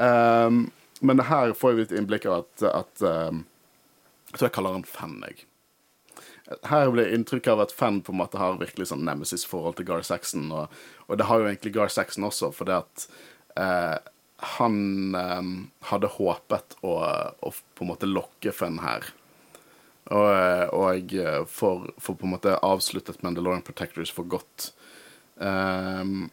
[0.00, 0.70] Um,
[1.00, 3.44] men her får vi et innblikk av at, at um,
[4.30, 5.46] Jeg tror jeg kaller han fan, jeg.
[6.66, 10.06] Her blir inntrykk av at fan på en måte har virkelig sånn nemesis-forhold til Gar
[10.06, 10.70] Saxon, og,
[11.06, 13.18] og det har jo egentlig Gar Saxon også, fordi at eh,
[14.40, 15.48] han eh,
[15.90, 16.96] hadde håpet å,
[17.40, 19.08] å på en måte lokke Fenn her.
[20.10, 24.72] Og, eh, og eh, for, for på en måte avsluttet Mandalorian Protectors for godt.
[25.40, 26.28] Um,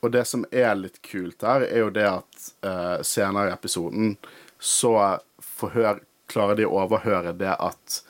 [0.00, 4.14] og det som er litt kult her, er jo det at uh, senere i episoden
[4.60, 4.94] så
[5.44, 8.00] forhør, klarer de å overhøre det at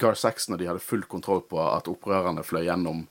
[0.00, 3.04] Gar Saxon og de hadde full kontroll på at opprørerne fløy gjennom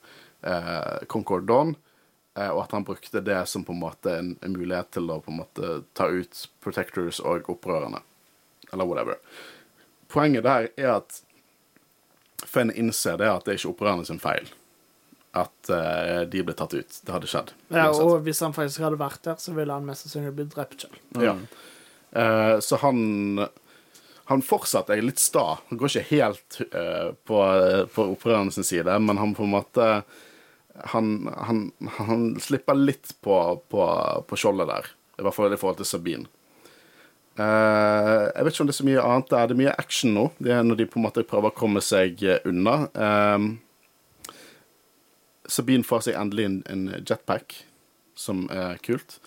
[0.46, 1.93] uh, Concord Dawn, eh,
[2.34, 5.30] og at han brukte det som på en måte en, en mulighet til å på
[5.34, 8.02] en måte ta ut Protectors og opprørerne.
[8.72, 9.20] Eller whatever.
[10.10, 11.22] Poenget der er at
[12.44, 14.50] Fenn innser det at det er ikke opprørerne sin feil
[15.34, 17.00] at uh, de ble tatt ut.
[17.02, 17.54] Det hadde skjedd.
[17.72, 18.04] Ja, uansett.
[18.06, 21.00] og hvis han faktisk hadde vært der, så ville han mest sannsynlig blitt drept selv.
[21.22, 21.38] Ja.
[22.14, 23.48] Uh, så han
[24.30, 25.60] Han er litt sta.
[25.68, 27.40] Han går ikke helt uh, på,
[27.94, 29.88] på opprørerne sin side, men han på en måte
[30.94, 33.90] han, han, han slipper litt på, på,
[34.28, 34.90] på skjoldet der.
[35.20, 36.30] I hvert fall i forhold til Sabine.
[37.34, 40.28] Uh, jeg vet ikke om det er så mye annet er Det mye action nå.
[40.38, 42.76] Det er når de på en måte prøver å komme seg eh, unna.
[42.94, 44.34] Uh,
[45.50, 47.58] Sabine får seg endelig en, en jetpack,
[48.16, 49.18] som er kult.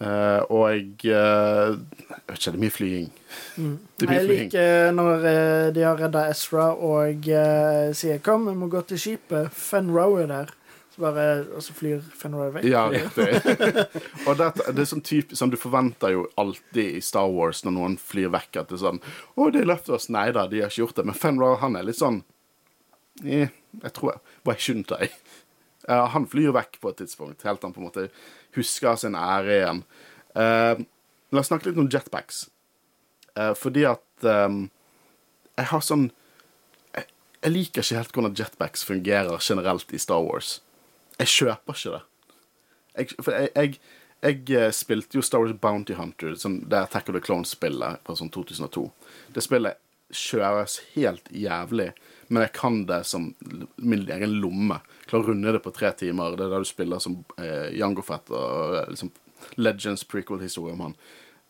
[0.00, 1.76] Eh, og jeg eh,
[2.08, 3.12] Jeg vet ikke, det er mye flyging.
[3.14, 4.50] Det er mye Jeg flying.
[4.50, 8.98] liker når eh, de har redda Ezra og uh, sier 'kom, vi må gå til
[8.98, 9.50] skipet'.
[9.54, 10.52] Fenrow er der.
[10.94, 12.64] Så bare, og så flyr Fenrow vekk.
[12.70, 13.26] Ja, riktig.
[14.28, 17.74] og det, det er sånn typ Som Du forventer jo alltid i Star Wars når
[17.74, 19.00] noen flyr vekk, at det er sånn
[19.34, 21.06] 'Å, de løfter oss.' Nei da, de har ikke gjort det.
[21.06, 22.22] Men Fenrow, han er litt sånn
[23.24, 23.48] eh,
[23.82, 25.10] Jeg tror jeg Why shouldn't I?
[25.88, 28.08] Eh, han flyr vekk på et tidspunkt, helt til han på en måte
[28.56, 29.82] husker sin ære igjen.
[30.34, 30.80] Uh,
[31.30, 32.44] la oss snakke litt om jetpacks.
[33.38, 34.64] Uh, fordi at um,
[35.54, 36.08] jeg har sånn
[36.94, 37.06] jeg,
[37.42, 40.56] jeg liker ikke helt hvordan jetpacks fungerer generelt i Star Wars.
[41.20, 42.02] Jeg kjøper ikke det.
[42.94, 43.78] Jeg, for jeg, jeg,
[44.22, 48.32] jeg spilte jo Star Wars Bounty Hunter, sånn, det Attack of the Clones-spillet fra sånn
[48.34, 48.86] 2002.
[49.34, 49.82] Det spillet
[50.14, 51.90] kjøres helt jævlig,
[52.28, 53.28] men jeg kan det som
[53.76, 54.78] min egen lomme.
[55.08, 56.36] Klarer å runde det på tre timer.
[56.36, 59.12] Det er da du spiller som eh, Jango Fett og eh, liksom
[59.60, 60.96] Legends prequel-historie om han.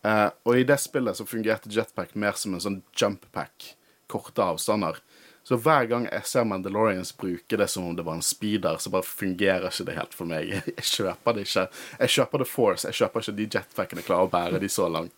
[0.05, 3.75] Eh, og i det spillet så fungerte jetpack mer som en sånn jump pack.
[4.11, 5.01] Korte avstander.
[5.45, 8.88] Så hver gang jeg ser Mandalorians bruke det som om det var en speeder, så
[8.90, 10.55] bare fungerer ikke det helt for meg.
[10.70, 11.66] Jeg, kjøper det ikke.
[12.01, 15.12] Jeg kjøper The Force, jeg kjøper ikke de jetpackene klarer å bære de så langt.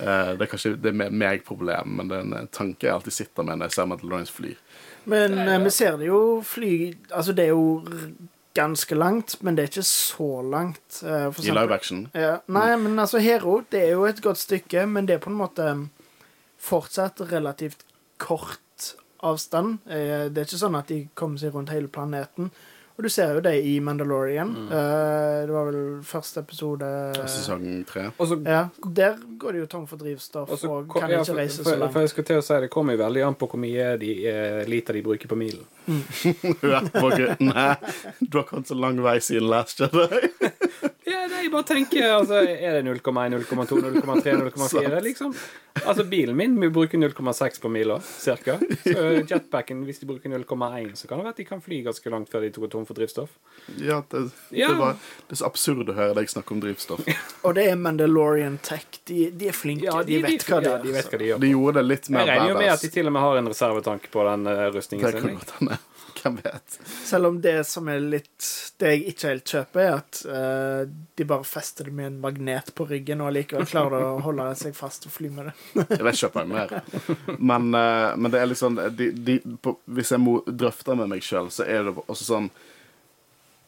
[0.00, 3.18] Eh, det er kanskje det er meg problem, men det er en tanke jeg alltid
[3.18, 4.54] sitter med når jeg ser Mandalorians fly.
[5.12, 6.72] Men eh, vi ser det jo fly
[7.10, 8.16] Altså, det er jo
[8.56, 11.02] ganske langt, men det er ikke så langt.
[11.02, 12.06] for I live action.
[12.16, 15.32] Ja, nei, men altså, Hero det er jo et godt stykke, men det er på
[15.32, 15.72] en måte
[16.56, 17.84] fortsatt relativt
[18.16, 18.62] kort
[19.32, 19.78] avstand.
[19.88, 22.50] Eh, Det er ikke sånn at de kommer seg rundt hele planeten.
[22.96, 24.54] Og du ser jo det i Mandalorian.
[24.72, 26.86] Eh, Det var vel første episode
[27.28, 28.06] Sesong tre.
[28.46, 31.62] Ja, Der går de jo tom for drivstoff og så og kan ja, ikke reise
[31.62, 31.92] så langt.
[31.92, 34.26] for jeg skal til å si Det kommer jo veldig an på hvor mye de,
[34.26, 35.66] eh, liter de bruker på milen.
[36.62, 37.76] Hør på guttene.
[38.30, 40.32] Du har kommet så lang vei siden Last Jedi.
[41.06, 44.96] Ja, nei, jeg bare tenker altså, Er det 0,1, 0,2, 0,3, 0,4?
[45.04, 45.34] liksom?
[45.84, 48.56] Altså, bilen min vi bruker 0,6 på mila, cirka.
[48.82, 52.10] Så jetpacken, hvis de bruker 0,1, så kan det være at de kan fly ganske
[52.10, 53.36] langt før de tok tom for drivstoff.
[53.78, 54.72] Ja, det, Ja.
[54.72, 54.96] Det, var,
[55.28, 57.04] det er så absurd å høre deg snakke om drivstoff.
[57.46, 58.86] Og det er Mandalorian Tech.
[59.06, 59.86] De, de er flinke.
[59.86, 61.42] Ja, de, vet hva de ja, de vet hva de gjør.
[61.44, 63.42] De gjorde det litt mer Jeg regner jo med at de til og med har
[63.44, 65.38] en reservetank på den uh, rustningen Det kan sin.
[65.38, 65.78] godt hende.
[66.26, 66.78] Hvem vet?
[67.06, 68.46] Selv om det som er litt
[68.80, 72.72] Det jeg ikke helt kjøper, er at uh, de bare fester det med en magnet
[72.76, 75.56] på ryggen, og allikevel klarer å holde seg fast og fly med det.
[75.96, 77.36] Jeg vet ikke om jeg mer.
[77.38, 81.24] Men, uh, men det er liksom de, de, på, Hvis jeg må drøfte med meg
[81.24, 82.50] sjøl, så er det også sånn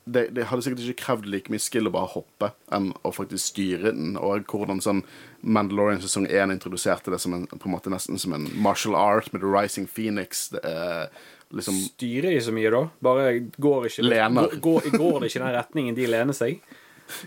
[0.08, 3.52] det, det hadde sikkert ikke krevd like mye skill å bare hoppe enn å faktisk
[3.52, 4.16] styre den.
[4.16, 5.02] Og hvordan sånn
[5.44, 9.28] Mandalorian sesong 1 introduserte det som en, på en måte nesten som en martial art
[9.34, 10.48] med The Rising Phoenix.
[10.54, 11.12] Det, er
[11.54, 12.82] liksom Styrer de så mye, da?
[13.04, 14.58] Bare går ikke Lener.
[14.60, 16.60] Går, går det ikke den retningen de lener seg?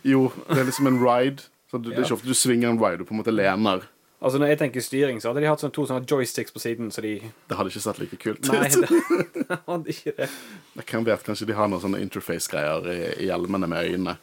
[0.05, 1.47] Jo, det er liksom en ride.
[1.71, 3.87] Så det, det er ikke ofte du svinger en ride, du på en måte lener.
[4.21, 6.91] Altså Når jeg tenker styring, så hadde de hatt sånn to sånne joysticks på siden,
[6.93, 7.15] så de
[7.49, 8.51] Det hadde ikke sett like kult ut.
[8.53, 10.27] Nei, det hadde ikke det.
[10.77, 14.17] Hvem vet, kanskje de har noen sånne interface-greier i, i hjelmene med øynene.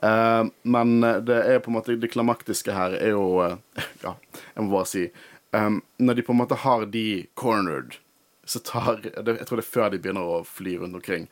[0.00, 3.58] Uh, men det er på en måte det klimaktiske her er jo uh,
[4.06, 4.14] Ja,
[4.54, 5.02] jeg må bare si
[5.52, 7.02] um, Når de på en måte har de
[7.36, 7.98] cornered,
[8.44, 11.28] så tar Jeg tror det er før de begynner å fly rundt omkring.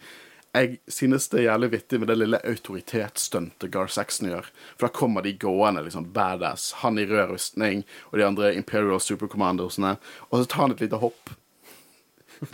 [0.57, 4.47] Jeg synes det er jævlig vittig med det lille autoritetsstuntet Gar Saxon gjør.
[4.79, 6.71] For da kommer de gående liksom badass.
[6.83, 9.97] Han i rød rustning og de andre Imperial Supercommandosene.
[10.31, 11.35] Og så tar han et lite hopp.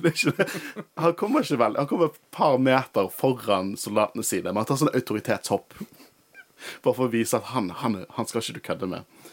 [0.96, 4.78] Han kommer ikke vel Han kommer et par meter foran soldatene sine, men han tar
[4.80, 5.76] sånn autoritetshopp.
[6.84, 9.23] Bare for å vise at han, han, han skal ikke du kødde med.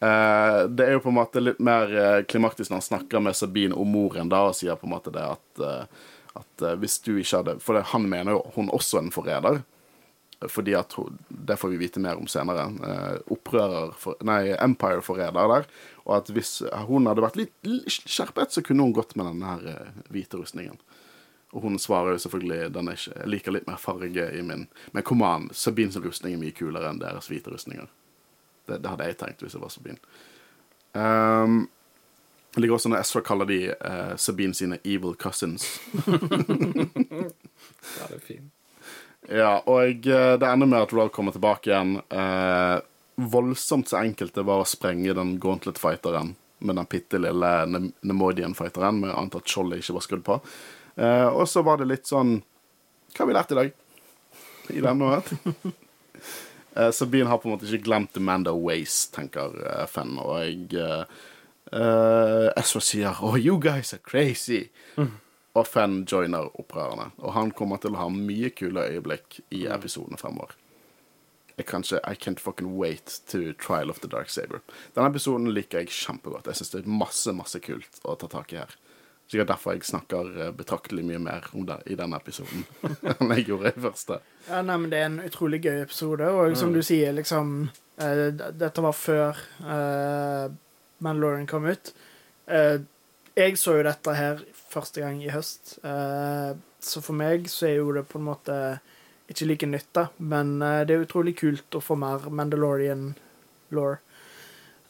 [0.00, 3.36] Eh, det er jo på en måte litt mer eh, klimaktisk når han snakker med
[3.36, 6.06] Sabine om moren da, og sier på en måte det at, eh,
[6.40, 9.62] at hvis du ikke hadde For det, han mener jo hun også er en forræder.
[10.48, 12.70] fordi at hun, Det får vi vite mer om senere.
[13.28, 15.66] Opprører for, Nei, Empire-forræder der.
[16.06, 17.52] Og at hvis hun hadde vært litt,
[17.86, 20.80] skjerpet, så kunne hun gått med denne her hvite rustningen.
[21.52, 24.68] Og hun svarer jo selvfølgelig den er ikke, jeg liker litt mer farge i min
[24.92, 27.90] Men kom an, Sabines rustning er mye kulere enn deres hvite rustninger.
[28.70, 30.00] Det, det hadde jeg tenkt hvis jeg var Sabine.
[30.94, 31.60] Um,
[32.54, 35.68] det ligger også når Ezra kaller de uh, Sabine sine evil cousins.
[37.98, 38.50] Ja, det er fint.
[39.28, 41.98] Ja, og eh, det ender med at Ralph kommer tilbake igjen.
[42.08, 42.78] Eh,
[43.30, 49.14] voldsomt så enkelt det var å sprenge den Gauntlet-fighteren med den bitte lille Nemodian-fighteren, med
[49.14, 50.38] annet at skjoldet ikke var skrudd på.
[50.96, 52.40] Eh, og så var det litt sånn
[53.14, 53.70] Hva har vi lært i dag?
[54.70, 55.30] I denne òg.
[56.74, 60.16] Eh, Sabine har på en måte ikke glemt Amanda Ways, tenker uh, Fenn.
[60.22, 61.02] Og jeg uh,
[61.74, 64.68] eh, Ezra sier Oh, you guys are crazy.
[65.58, 67.10] Og Fenn joiner opprørerne.
[67.18, 70.54] Og han kommer til å ha mye kule øyeblikk i episodene fremover.
[71.58, 74.62] Jeg kan ikke, I can't fucking wait to Trial of the Dark Saber.
[74.94, 76.46] Denne episoden liker jeg kjempegodt.
[76.48, 78.78] Jeg syns det er masse, masse kult å ta tak i her.
[79.30, 82.64] Sikkert derfor jeg snakker eh, betraktelig mye mer om det i denne episoden
[83.14, 84.18] enn jeg gjorde i første.
[84.48, 87.68] Ja, nei, men Det er en utrolig gøy episode, og som du sier, liksom
[88.02, 90.50] eh, Dette var før uh,
[91.04, 91.92] Mandalorian kom ut.
[92.50, 92.80] Eh,
[93.38, 96.50] jeg så jo dette her første gang i høst, eh,
[96.82, 98.56] så for meg så er jo det på en måte
[99.30, 103.92] ikke like nytt, da, men eh, det er utrolig kult å få mer Mandalorian-law.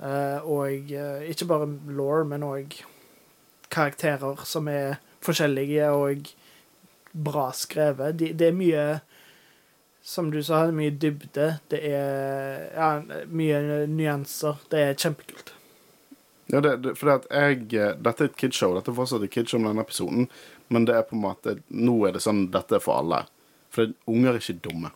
[0.00, 2.78] Eh, og eh, ikke bare law, men òg
[3.70, 6.28] karakterer som er forskjellige og
[7.12, 8.18] bra skrevet.
[8.18, 8.84] De, det er mye
[10.02, 11.58] Som du sa, mye dybde.
[11.68, 12.86] Det er ja,
[13.28, 14.56] mye nyanser.
[14.72, 15.52] Det er kjempekult.
[16.48, 18.72] Ja, det, det, fordi at jeg, eh, Dette er et kidshow.
[18.74, 20.30] Dette er fortsatt et kidshow med denne episoden.
[20.72, 23.26] Men det er på en måte Nå er det sånn dette er for alle.
[23.70, 24.94] For unger er ikke dumme.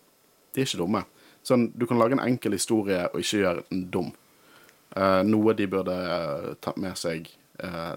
[0.55, 1.05] De er ikke dumme.
[1.45, 4.13] Sånn, Du kan lage en enkel historie og ikke gjøre den dum.
[4.97, 7.44] Uh, noe de burde uh, tatt med seg eh,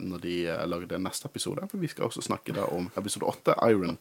[0.02, 1.66] når de uh, lagde neste episode.
[1.72, 3.98] For vi skal også snakke da om episode 8, Iron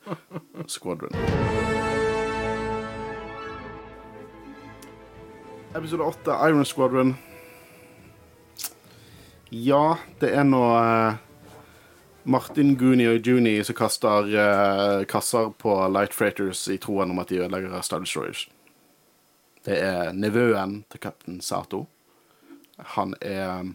[0.68, 1.16] Squadron.
[5.76, 7.16] Episode 8, Iron Squadron.
[9.50, 11.18] Ja, det er nå eh,
[12.26, 17.30] Martin Gooney og Juni som kaster eh, kasser på Light Freighters i troen om at
[17.30, 18.48] de ødelegger Star Destroyers.
[19.66, 21.84] Det er nevøen til kaptein Sato.
[22.96, 23.70] Han er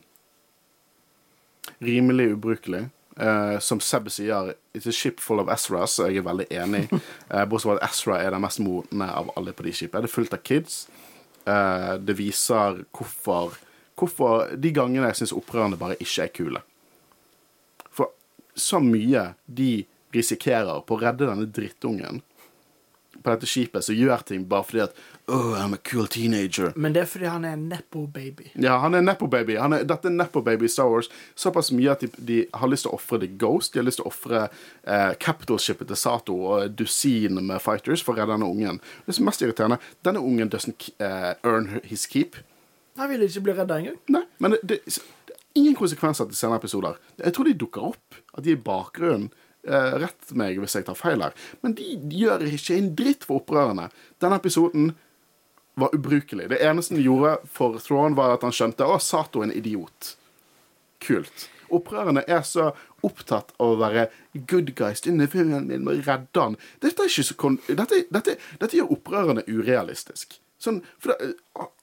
[1.81, 2.85] rimelig ubrukelig.
[3.21, 6.85] Uh, som Seb sier, it's a ship full of Ezras, og jeg er veldig enig.
[7.29, 10.05] Uh, Bortsett fra at Ezra er den mest modne av alle på de skipene.
[10.05, 10.79] Det er fullt av kids.
[11.43, 13.57] Uh, det viser hvorfor,
[13.99, 16.63] hvorfor de gangene jeg syns opprørerne bare ikke er kule.
[17.91, 18.13] For
[18.55, 19.71] så mye de
[20.15, 22.21] risikerer på å redde denne drittungen
[23.21, 25.01] på dette skipet, som gjør ting bare fordi at
[25.31, 26.73] Oh, I'm a cool teenager.
[26.75, 28.49] Men det er fordi han er en nepo-baby.
[28.59, 29.55] Ja, han er Nepo-baby.
[29.87, 31.07] Dette er Nepo-baby i Star Wars.
[31.39, 33.71] Såpass mye at de, de har lyst til å ofre The Ghost.
[33.71, 38.11] De har lyst til å ofre eh, Capital-skipet til Sato og dusin med fighters for
[38.11, 38.81] å redde denne ungen.
[39.05, 42.35] Det som er mest irriterende, denne ungen doesn't uh, earn his keep.
[42.99, 44.01] Han vil ikke bli redda engang.
[44.11, 44.97] Nei, men det, det,
[45.29, 46.99] det ingen konsekvenser til senere episoder.
[47.21, 49.31] Jeg tror de dukker opp, at de er i bakgrunnen.
[49.61, 51.35] Eh, rett meg hvis jeg tar feil her.
[51.61, 53.89] Men de, de gjør ikke en dritt for opprørerne.
[54.21, 54.91] Denne episoden
[55.79, 56.49] var ubrukelig.
[56.49, 60.15] Det eneste de gjorde for Thrawn, var at han skjønte å, Sato er en idiot.
[61.01, 61.47] Kult.
[61.71, 62.71] Opprørerne er så
[63.05, 64.07] opptatt av å være
[64.49, 65.03] good guys.
[65.05, 66.57] Det er min, må redde han.
[66.83, 70.39] Dette, dette, dette, dette gjør opprørerne urealistisk.
[70.61, 71.31] Sånn, for det,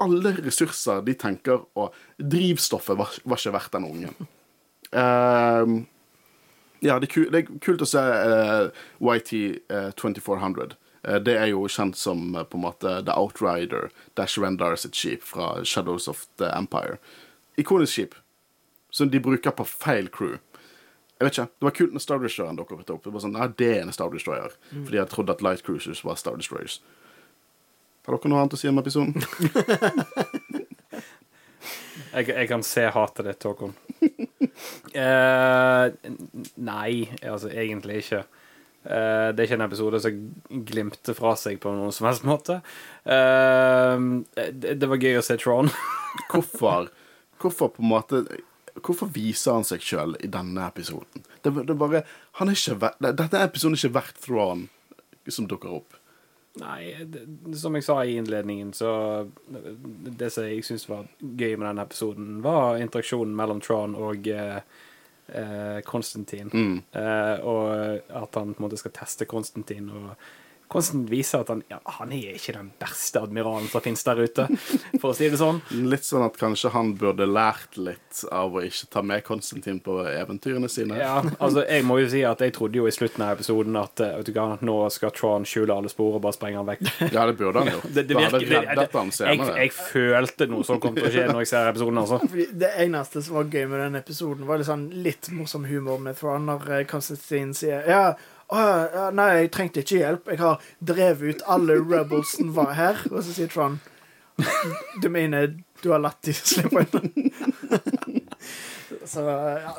[0.03, 4.29] alle ressurser de tenker og Drivstoffet var, var ikke verdt den ungen.
[4.95, 5.81] Ehm,
[6.81, 8.69] ja, det er, kult, det er kult å se uh,
[9.01, 10.77] YT eh, 2400.
[11.09, 14.95] uh, det er jo kjent som eh, på en måte The Outrider, Dash Rendar sitt
[14.99, 16.99] skip fra Shadows of the Empire.
[17.59, 18.15] Ikonisk skip
[18.91, 20.39] som de bruker på feil crew.
[21.19, 23.03] Jeg vet ikke, Det var kult når Star Destroyeren dukket opp.
[23.05, 24.55] Det var sånn, ja, det er en Star Destroyer.
[24.71, 26.79] Fordi jeg trodde at Light Cruisers var Star Destroyers.
[28.07, 29.19] Har dere noe annet å si om episoden?
[32.13, 33.77] Jeg, jeg kan se hatet ditt, Håkon.
[34.99, 35.85] Eh,
[36.67, 36.93] nei,
[37.23, 38.25] altså egentlig ikke.
[38.83, 40.17] Eh, det er ikke en episode som
[40.67, 42.57] glimter fra seg på noen som helst måte.
[43.07, 43.95] Eh,
[44.35, 45.71] det, det var gøy å se Tron.
[46.33, 46.89] Hvorfor,
[47.39, 48.25] hvorfor på en måte
[48.83, 51.23] Hvorfor viser han seg sjøl i denne episoden?
[51.45, 52.03] Det, det bare,
[52.41, 54.65] han er episoden er ikke verdt Thrawn
[55.29, 55.98] som dukker opp.
[56.59, 57.25] Nei, det,
[57.59, 58.91] som jeg sa i innledningen, så
[60.19, 64.61] Det som jeg syns var gøy med denne episoden, var interaksjonen mellom Tron og eh,
[65.29, 66.51] eh, Konstantin.
[66.53, 66.83] Mm.
[66.93, 67.69] Eh, og
[68.09, 70.13] at han på en måte skal teste Konstantin og
[70.69, 74.45] Konstantin viser at han, ja, han er ikke den beste admiralen som finnes der ute,
[75.01, 75.63] for å si det sånn.
[75.93, 79.99] Litt sånn at kanskje han burde lært litt av å ikke ta med Konstantin på
[80.11, 80.99] eventyrene sine.
[81.01, 84.03] Ja, altså, jeg må jo si at jeg trodde jo i slutten av episoden at
[84.05, 86.85] eh, vet du hva, nå skal Tron skjule alle spor og bare sprenge han vekk.
[87.17, 87.89] Ja, det burde han gjort.
[87.99, 89.55] Det, det Da hadde reddet han jeg, senere.
[89.63, 92.19] jeg følte noe som kom til å skje når jeg ser episoden, altså.
[92.29, 96.03] Fordi det eneste som var gøy med den episoden, var litt, sånn litt morsom humor
[96.03, 98.03] med Tron når eh, Konstantin sier Ja,
[98.49, 100.29] å, ja, nei, jeg trengte ikke hjelp.
[100.33, 103.03] Jeg har drevet ut alle rebels som var her.
[103.13, 103.81] Og så sier Trond
[105.03, 107.79] Du mener du har latt de slippe unna?
[109.09, 109.23] Så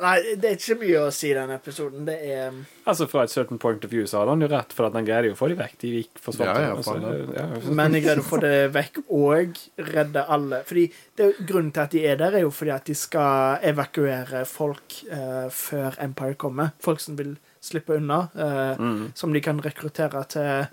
[0.02, 2.06] Nei, det er ikke mye å si i den episoden.
[2.08, 2.56] Det er
[2.90, 5.06] Altså Fra et certain point of view så hadde han jo rett, for at han
[5.06, 5.76] greide jo å få de vekk.
[5.82, 6.50] De gikk forsvant.
[6.50, 6.96] Ja, ja, altså,
[7.36, 10.62] ja, Men jeg greide å få det vekk og redde alle.
[10.70, 10.88] Fordi
[11.20, 15.00] det, Grunnen til at de er der, er jo fordi at de skal evakuere folk
[15.12, 16.74] uh, før Empire kommer.
[16.84, 18.30] Folk som vil slippe unna.
[18.36, 19.12] eh, Mm.
[19.16, 20.68] Som de kan rekruttere til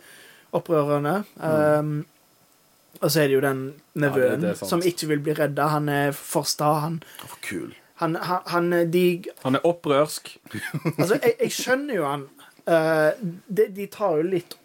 [0.52, 1.24] opprørerne.
[1.36, 2.06] Um,
[3.02, 4.54] og så er det jo den nevøen Mm.
[4.56, 4.68] sant.
[4.70, 5.66] som ikke vil bli redda.
[5.68, 6.72] Han er for sta.
[6.80, 7.74] Han, For kul.
[7.96, 10.36] han, han, han de Han er opprørsk.
[10.98, 12.28] Altså, jeg, jeg skjønner jo han.
[12.66, 13.12] Uh,
[13.48, 14.56] de, de tar jo litt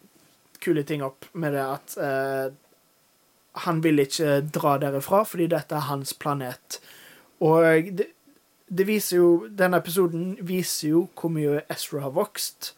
[0.61, 2.49] kule ting opp med det at uh,
[3.65, 6.79] han vil ikke dra derifra fordi dette er hans planet.
[7.41, 8.07] Og det,
[8.71, 12.71] det viser jo Denne episoden viser jo hvor mye Ezra har vokst.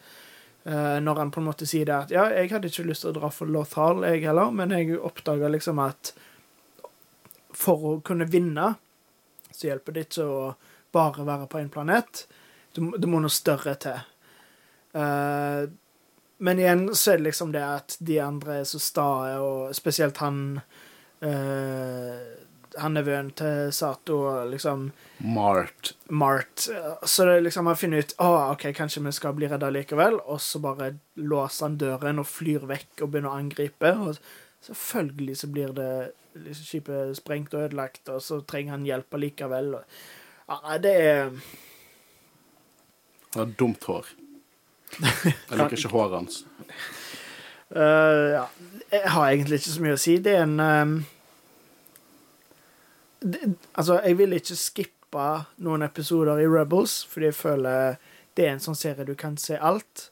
[0.64, 3.10] Uh, når han på en måte sier det at ja, jeg hadde ikke lyst til
[3.12, 6.14] å dra for Lothal, jeg heller, men jeg oppdaga liksom at
[7.54, 8.70] for å kunne vinne,
[9.52, 10.38] så hjelper det ikke å
[10.94, 12.24] bare være på én planet.
[12.74, 14.00] Det, må- må noe større til.
[14.96, 15.68] Uh,
[16.44, 20.18] men igjen så er det liksom det at de andre er så stae, og spesielt
[20.24, 20.40] han
[21.22, 22.18] uh,
[22.82, 25.92] Han nevøen til Sato, og liksom Mart.
[26.08, 26.66] Mart.
[27.02, 30.18] Så det liksom han finner ut Å, OK, kanskje vi skal bli redda likevel.
[30.24, 33.94] Og så bare låser han døren og flyr vekk og begynner å angripe.
[33.94, 34.18] Og
[34.66, 35.92] selvfølgelig så blir det
[36.34, 39.72] liksom, skipet sprengt og ødelagt, og så trenger han hjelp allikevel.
[39.78, 40.04] Og,
[40.50, 41.24] ja, det er
[43.34, 44.06] Han har dumt hår.
[45.00, 46.44] Jeg liker ikke håret hans.
[47.74, 48.44] Uh, ja.
[48.92, 50.12] Jeg har egentlig ikke så mye å si.
[50.22, 50.92] Det er en ehm,
[53.24, 55.28] det, Altså, jeg vil ikke skippe
[55.64, 57.96] noen episoder i Rebels, fordi jeg føler
[58.34, 60.08] det er en sånn serie du kan se alt.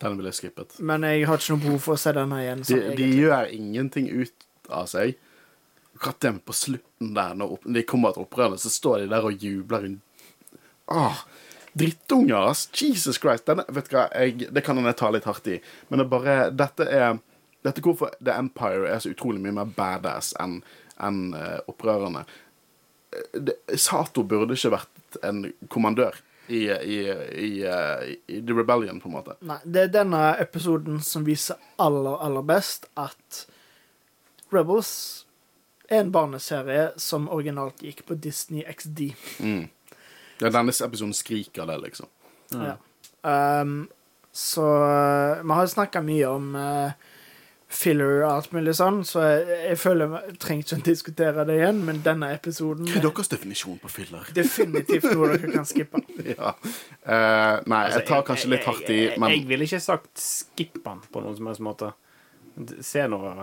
[0.00, 0.78] Den ville jeg skippet.
[0.80, 2.64] Men jeg har ikke noe behov for å se denne igjen.
[2.68, 5.18] De, de gjør ingenting ut av seg.
[5.94, 9.44] Akkurat den på slutten der, når de kommer til opprøret, så står de der og
[9.44, 9.86] jubler.
[10.90, 11.22] Ah,
[11.76, 12.66] drittunger, ass!
[12.74, 13.46] Jesus Christ!
[13.46, 16.12] Denne, vet du hva, jeg, det kan jeg ta litt hardt i, men det er
[16.16, 17.20] bare Dette er
[17.64, 20.58] dette hvorfor The Empire er så utrolig mye mer badass enn
[21.02, 22.24] enn, eh, opprørerne.
[23.14, 26.16] Eh, Sato burde ikke vært en kommandør
[26.46, 26.98] i, i,
[27.46, 29.36] i, eh, i The Rebellion, på en måte.
[29.46, 33.44] Nei, det er denne episoden som viser aller, aller best at
[34.54, 35.24] Rebels
[35.88, 39.10] er en barneserie som originalt gikk på Disney XD.
[39.44, 39.66] Mm.
[40.40, 42.10] Ja, denne episoden skriker det, liksom.
[42.54, 42.76] Ja.
[43.24, 43.86] Um,
[44.34, 44.64] så
[45.40, 46.92] vi har snakka mye om uh,
[47.74, 51.56] filler og alt mulig sånn, så jeg, jeg føler jeg trenger ikke å diskutere det
[51.58, 54.30] igjen, men denne episoden Hva er er deres definisjon på filler?
[54.36, 56.02] definitivt noe dere kan skippe.
[56.34, 56.54] Ja.
[57.04, 60.22] Uh, nei, jeg tar kanskje litt hardt i, Altså, Jeg, men jeg ville ikke sagt
[60.22, 61.90] skipp den på noen som helst måte.
[62.86, 63.34] Se noe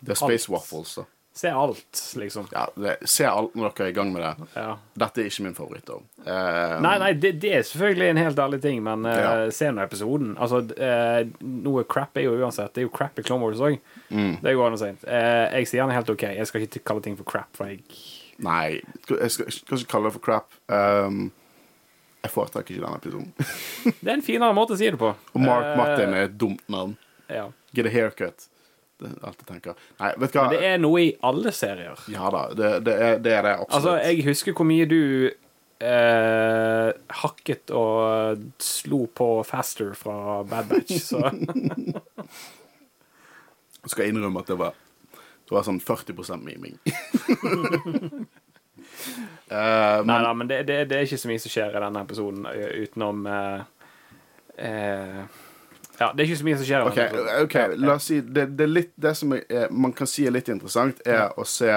[0.00, 1.04] det er Space Waffles, da.
[1.32, 2.48] Se alt, liksom.
[2.52, 4.48] Ja, det, se alt når dere er i gang med det.
[4.58, 4.72] Ja.
[4.98, 5.92] Dette er ikke min favoritt.
[6.26, 9.30] Eh, Nei, nei, det, det er selvfølgelig en helt ærlig ting, men uh, Ja.
[9.54, 10.34] se nå episoden.
[10.42, 12.74] Altså, uh, noe crap er jo uansett.
[12.74, 13.78] Det er jo crap i Clone Wars òg.
[14.10, 14.40] Mm.
[14.42, 14.90] Det går an å si.
[15.06, 16.26] Jeg sier den er helt OK.
[16.34, 17.84] Jeg skal ikke kalle ting for crap, for jeg
[18.40, 20.54] Nei, jeg skal, jeg skal ikke kalle det for crap.
[20.72, 21.26] Um,
[22.24, 23.32] jeg foretrekker ikke den episoden.
[24.02, 25.14] Det er en finere måte å si det på.
[25.14, 26.96] Og Mark Martin er et dumt navn.
[27.30, 27.46] Ja.
[27.76, 28.49] Get a haircut.
[29.00, 29.78] Jeg tenker.
[30.00, 30.48] Nei, vet du hva?
[30.48, 32.00] Men det er noe i alle serier.
[32.12, 33.76] Ja da, det, det, er, det er det absolutt.
[33.78, 35.00] Altså, jeg husker hvor mye du
[35.80, 36.90] eh,
[37.22, 41.24] hakket og slo på Faster fra Bad Batch, så
[43.80, 44.74] Jeg skal innrømme at det var,
[45.48, 46.74] det var sånn 40% miming.
[49.48, 50.10] men...
[50.10, 52.44] Nei da, men det, det, det er ikke så mye som skjer i denne episoden
[52.44, 53.62] utenom eh,
[54.68, 55.22] eh,
[56.00, 56.86] Ja, det er ikke så mye som skjer.
[56.88, 57.00] OK,
[57.44, 60.32] ok, la oss si Det, det, er litt, det som er, man kan si er
[60.32, 61.68] litt interessant, er å se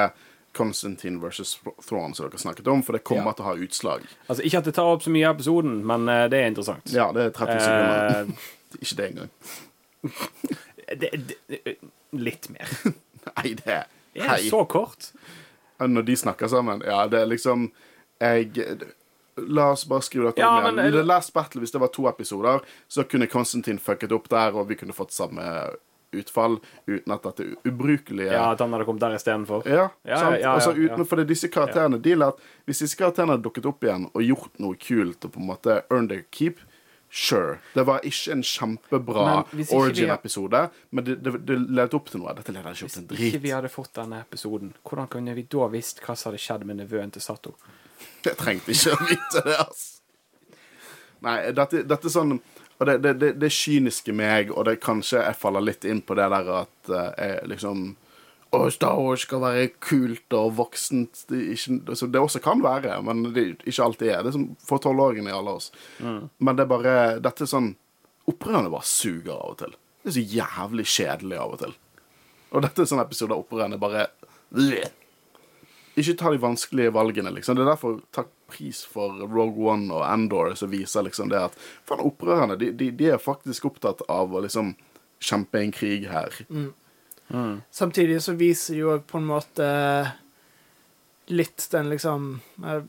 [0.53, 1.55] Constantine versus
[1.88, 3.34] Thrawn, som dere snakket om, for det kommer Ja.
[3.34, 4.03] til å ha utslag.
[4.30, 6.93] Altså, Ikke at det tar opp så mye av episoden, men uh, det er interessant.
[6.93, 8.30] Ja, det er 30 sekunder.
[8.30, 8.49] Uh,
[8.84, 9.32] Ikke det engang.
[11.01, 11.09] det,
[11.49, 11.78] det,
[12.13, 12.69] litt mer.
[13.34, 14.41] Nei, det er Er Hei.
[14.49, 15.09] så kort?
[15.82, 17.71] Når de snakker sammen Ja, det er liksom
[18.21, 18.51] Jeg
[19.38, 20.75] La oss bare skrive dette Ja, om igjen.
[20.75, 22.59] men- The Last Battle, hvis det var to episoder,
[22.89, 25.75] så kunne Konstantin fucket opp der, og vi kunne fått samme
[26.13, 29.63] utfall uten at dette ubrukelige Ja, at han hadde kommet der istedenfor.
[29.65, 30.36] Ja, Ja, sant?
[30.36, 31.03] ja, ja, altså, ja.
[31.03, 34.05] For det er disse karakterene de la at Hvis disse karakterene hadde dukket opp igjen
[34.13, 36.59] og gjort noe kult og på en måte earned their keep
[37.15, 37.59] Sure.
[37.75, 42.34] Det var ikke en kjempebra hvis origin-episode, men det, det, det ledet opp til noe.
[42.34, 45.36] Dette leder ikke opp Hvis til en ikke vi hadde fått denne episoden, hvordan kunne
[45.36, 47.53] vi da visst hva som hadde skjedd med nevøen til Sato?
[48.28, 49.89] Jeg trengte ikke å vite det, altså.
[51.24, 55.39] Nei, dette, dette er sånn Og det, det, det, kyniske meg, og det kanskje jeg
[55.39, 57.86] faller litt inn på det der at eh, jeg liksom
[58.54, 61.24] Å, Star Wars skal være kult og voksent.
[61.30, 64.20] Det, ikke, altså, det også kan være, men det ikke alltid er.
[64.22, 65.72] Det er som for tolvåringene i alle oss.
[66.38, 66.93] Men det er bare
[67.24, 67.72] Dette er sånn
[68.30, 69.74] Opprørerne bare suger av og til.
[70.04, 71.74] Det er så jævlig kjedelig av og til.
[72.54, 74.06] Og dette er sånn episode av Opprørerne bare.
[75.95, 77.57] Ikke ta de vanskelige valgene, liksom.
[77.57, 81.57] Det er derfor takk pris for Rogue One og Andor, som viser liksom det at
[81.85, 84.73] faen, opprørerne de, de, de er faktisk opptatt av å liksom
[85.23, 86.33] kjempe en krig her.
[87.73, 89.67] Samtidig så viser jo òg på en måte
[91.31, 92.83] litt den liksom eh,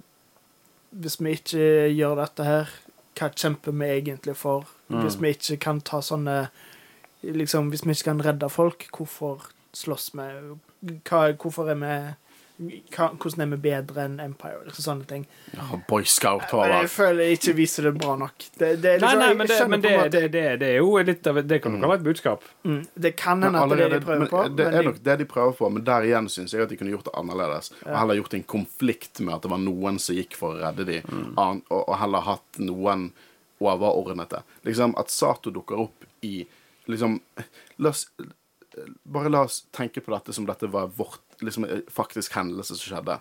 [0.90, 2.72] Hvis vi ikke gjør dette her,
[3.18, 4.66] hva kjemper vi egentlig for?
[4.90, 6.48] Hvis vi ikke kan ta sånne
[7.22, 10.28] liksom, Hvis vi ikke kan redde folk, hvorfor slåss vi?
[11.06, 11.94] Hva, hvorfor er vi
[12.56, 14.60] Hvordan er vi bedre enn Empire?
[14.68, 15.24] Liksom sånne ting.
[15.56, 18.46] Ja, Boy Scout har jeg føler jeg ikke viser det bra nok.
[18.60, 20.92] Det, det, er Nei, liksom, nei, men det, men det, det, det, det er jo
[21.02, 22.46] litt av Det kan nok være et budskap.
[22.62, 24.44] Mm, det kan hende at det er det de prøver på.
[24.60, 26.94] det er nok det de prøver på, men der igjen syns jeg at de kunne
[26.94, 27.72] gjort det annerledes.
[27.82, 30.86] Og heller gjort en konflikt med at det var noen som gikk for å redde
[30.92, 31.00] de,
[31.34, 33.08] an- og, og heller hatt noen
[33.64, 34.44] overordnete.
[34.62, 36.44] Liksom At Sato dukker opp i
[36.86, 37.18] liksom
[37.82, 38.06] La oss
[39.06, 43.18] Bare la oss tenke på dette som dette var vårt liksom, faktisk hendelse som skjedde.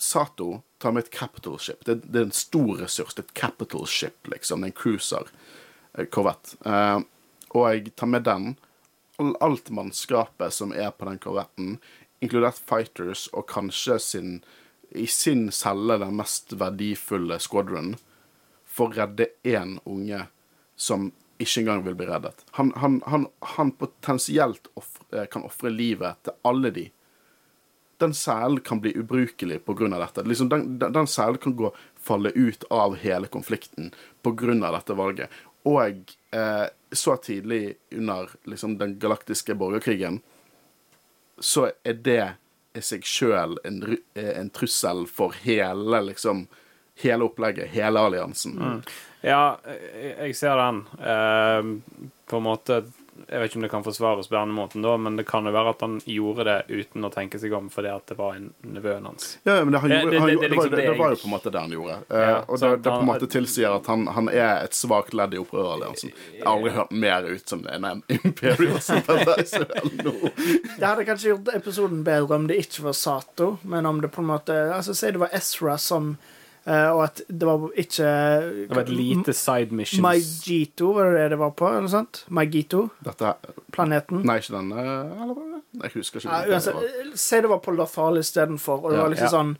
[0.00, 1.84] Sato tar med et capital ship.
[1.84, 3.14] Det, det er en stor ressurs.
[3.14, 4.62] Det er et capital ship, liksom.
[4.64, 5.28] Det en cruiser.
[5.94, 6.54] eh, Korvett.
[6.64, 7.00] Eh,
[7.50, 8.54] og jeg tar med den.
[9.20, 11.74] Alt mannskapet som er på den korvetten,
[12.24, 14.30] inkludert fighters og kanskje sin
[14.90, 17.94] i sin celle den mest verdifulle squadron,
[18.66, 20.24] for å redde én unge
[20.76, 21.10] som
[21.40, 22.44] ikke engang vil bli reddet.
[22.58, 23.26] Han, han, han,
[23.56, 26.90] han potensielt offre- eh, kan ofre livet til alle de
[28.00, 29.88] den selen kan bli ubrukelig pga.
[29.98, 30.22] dette.
[30.24, 31.68] Liksom den, den, den selen kan gå,
[32.00, 33.90] falle ut av hele konflikten
[34.22, 34.54] pga.
[34.72, 35.28] dette valget.
[35.68, 40.20] Og eh, så tidlig under liksom, den galaktiske borgerkrigen
[41.40, 42.34] så er det
[42.76, 43.82] i seg sjøl en,
[44.14, 46.46] eh, en trussel for hele liksom
[47.02, 48.82] Hele opplegget, hele alliansen.
[49.22, 49.56] Ja,
[50.18, 50.84] jeg, ser den.
[51.00, 51.62] Eh,
[52.30, 52.82] på en måte
[53.28, 55.50] Jeg vet ikke om det kan forsvares på denne måten, da, men det kan jo
[55.52, 58.46] være at han gjorde det uten å tenke seg om fordi at det var en
[58.64, 59.26] nevøen hans.
[59.44, 60.98] Ja, men det, han gjorde, det- han, det- det det, var, liksom det, det det
[60.98, 61.98] var jo på en måte det han gjorde.
[62.08, 65.12] Eh, Ja, og det, det på en måte tilsier at han, han er et svakt
[65.14, 66.14] ledd i opprøreralliansen.
[66.32, 70.16] Jeg har aldri hørt mer ut som en Imperial sympathizer enn nå.
[70.80, 74.24] Det hadde kanskje gjort episoden bedre om det ikke var Sato, men om det på
[74.24, 76.14] en måte Altså, Si det var Ezra som
[76.66, 78.04] Og at det var ikke
[78.68, 80.02] Det var et lite side missions.
[80.04, 81.66] Maigito, var det det det var på?
[81.70, 82.20] eller noe sånt?
[82.28, 83.30] Maigito, Dette
[83.72, 84.20] planeten.
[84.28, 85.60] Nei, ikke den eh, Eller var det?
[85.82, 86.30] Jeg husker ikke.
[86.36, 86.82] Ja, uansett, var.
[87.00, 89.30] eh, si det var på Lothal istedenfor, og det Ja, var liksom ja.
[89.38, 89.54] sånn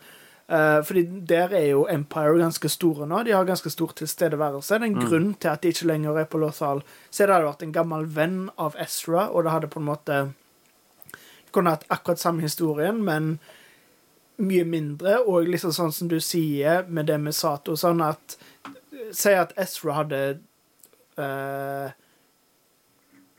[0.51, 3.23] uh, fordi der er jo Empire ganske store nå.
[3.25, 4.75] De har ganske stor tilstedeværelse.
[4.79, 6.83] Det er en grunn til at de ikke lenger er på Lothal.
[7.11, 10.21] Se, det hadde vært en gammel venn av Ezra, og det hadde på en måte
[11.55, 13.39] kunne hatt akkurat samme historien, men
[14.43, 18.38] mye mindre, og liksom sånn som du sier med det med Sato, sånn at
[19.16, 20.18] Si at Ezra hadde
[21.18, 21.93] eh,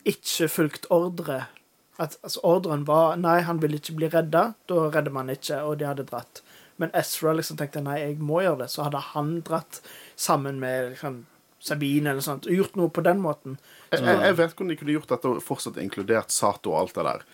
[0.03, 1.45] ikke fulgt ordre.
[2.01, 4.41] At altså, ordren var Nei, han ville ikke bli redda.
[4.67, 6.41] Da redder man ikke, og de hadde dratt.
[6.81, 8.71] Men Ezra liksom tenkte nei, jeg må gjøre det.
[8.73, 9.81] Så hadde han dratt
[10.19, 11.21] sammen med liksom,
[11.61, 13.59] Sabine eller sånt, og gjort noe på den måten.
[13.91, 16.97] Jeg, jeg, jeg vet hvordan de kunne gjort dette og fortsatt inkludert Sato og alt
[16.97, 17.27] det der.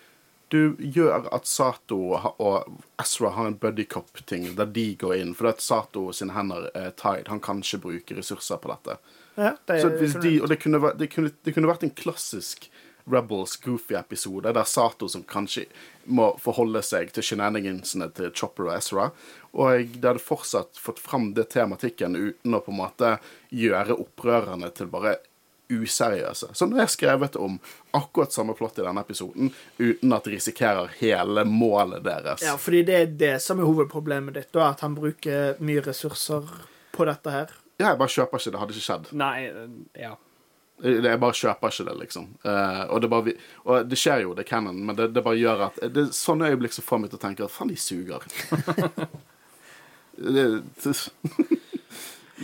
[0.48, 5.50] Du gjør at Sato og Ezra har en buddycop-ting der de går inn, For det
[5.52, 7.28] er at Sato sine hender er tied.
[7.28, 8.96] Han kan ikke bruke ressurser på dette.
[9.36, 11.92] Ja, det, er, hvis de, og det kunne, vært- det, kunne, det kunne vært en
[11.94, 12.70] klassisk
[13.08, 15.66] Rebels Goofy-episode, der Sato som kanskje
[16.04, 19.06] må forholde seg til shenanigansene til Chopper og Ezra,
[19.56, 23.14] og det hadde fortsatt fått fram det tematikken uten å på en måte
[23.48, 25.14] gjøre opprørerne til bare
[25.68, 26.54] useriøse.
[26.56, 27.58] Som det er skrevet om
[27.96, 32.42] akkurat samme plott i denne episoden, uten at de risikerer hele målet deres.
[32.42, 36.48] ja, fordi det er det som er hovedproblemet ditt, da, at han bruker mye ressurser
[36.92, 37.52] på dette her.
[37.78, 38.62] Ja, jeg bare kjøper ikke det.
[38.62, 39.12] hadde ikke skjedd.
[39.18, 39.36] Nei,
[39.98, 40.16] ja.
[40.82, 42.26] Jeg bare kjøper ikke det, liksom.
[42.44, 43.34] Uh, og, det bare,
[43.66, 46.12] og det skjer jo, det er canon, men det, det bare gjør at Det er
[46.14, 48.26] sånne øyeblikk som får meg til å tenke at faen, de suger.
[50.36, 50.44] det,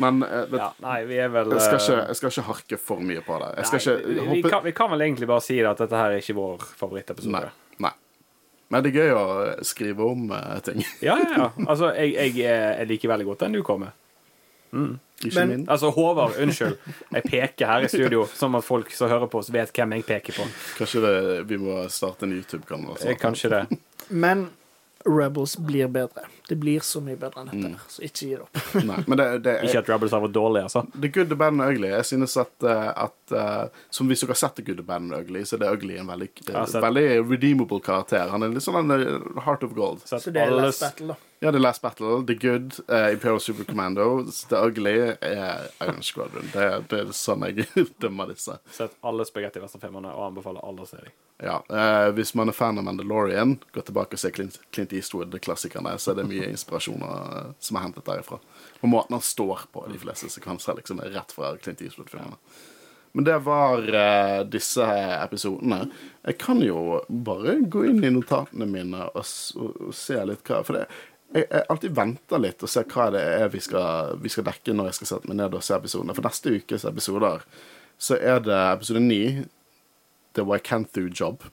[0.03, 2.47] Men eh, vet, Ja, nei, vi er vel jeg, skal eh, ikke, jeg skal ikke
[2.49, 3.51] harke for mye på det.
[3.59, 6.01] Jeg skal nei, ikke vi, vi, kan, vi kan vel egentlig bare si at dette
[6.01, 7.35] her er ikke vår favorittepisode.
[7.37, 7.89] Nei.
[7.89, 7.93] nei.
[8.75, 9.27] Men det er gøy å
[9.67, 10.83] skrive om uh, ting.
[11.07, 11.51] Ja, ja, ja.
[11.69, 14.01] Altså, jeg, jeg, jeg liker veldig godt den du kom med.
[15.25, 15.67] Ikke Men- min.
[15.71, 16.77] Altså, Håvard, unnskyld.
[17.13, 20.07] Jeg peker her i studio, sånn at folk som hører på oss, vet hvem jeg
[20.09, 20.47] peker på.
[20.79, 21.15] Kanskje det,
[21.49, 22.99] vi må starte en YouTube-kanal.
[23.07, 23.63] Eh, Kanskje det.
[24.25, 24.49] Men
[25.07, 26.27] Rebels blir bedre.
[26.49, 27.77] Det blir så mye bedre enn dette, mm.
[27.89, 28.59] så ikke gi det opp.
[28.91, 30.83] Nei, men det, det, Ikke at Rebels har vært dårlig, altså.
[30.93, 31.89] The Good, the Bad and the Ugly.
[31.95, 35.07] Jeg synes at, eh, at eh, Som hvis dere har sett The Good, the Bad
[35.07, 36.29] and the Ugly, så er det Ugly en veldig,
[36.85, 38.29] veldig redeemable karakter.
[38.35, 40.05] Han er litt sånn en Heart of Gold.
[40.05, 41.35] Så Så det er Last Battle, da.
[41.45, 46.49] Ja, The Last Battle, The Good, uh, Imperial Super Commando, The Ugly er Iron Squadron.
[46.53, 47.67] Det, det er sånn jeg
[48.01, 48.57] dømmer disse.
[48.73, 51.13] Sett alle spagetti western-filmene og anbefaler alle å se dem.
[51.45, 55.93] Ja, uh, Hvis man er fan av Mandalorian, gå tilbake og se Clint, Clint Eastwood-klassikerne,
[56.01, 58.39] så er det mye inspirasjoner inspirasjon som er hentet derifra.
[58.81, 62.39] Og måten han står på, de fleste sekvenser, liksom, er rett fra Clint Eastwood-filmene.
[63.15, 64.85] Men det var uh, disse
[65.23, 65.85] episodene.
[66.27, 70.65] Jeg kan jo bare gå inn i notatene mine og, og, og se litt hva
[70.67, 70.89] For det,
[71.31, 74.75] jeg, jeg alltid venter litt og ser hva det er vi skal, vi skal dekke
[74.75, 76.17] når jeg skal sette meg ned og se episodene.
[76.19, 77.47] For neste ukes episoder
[78.03, 79.23] så er det episode ni,
[80.35, 81.47] The Wykanthu Job.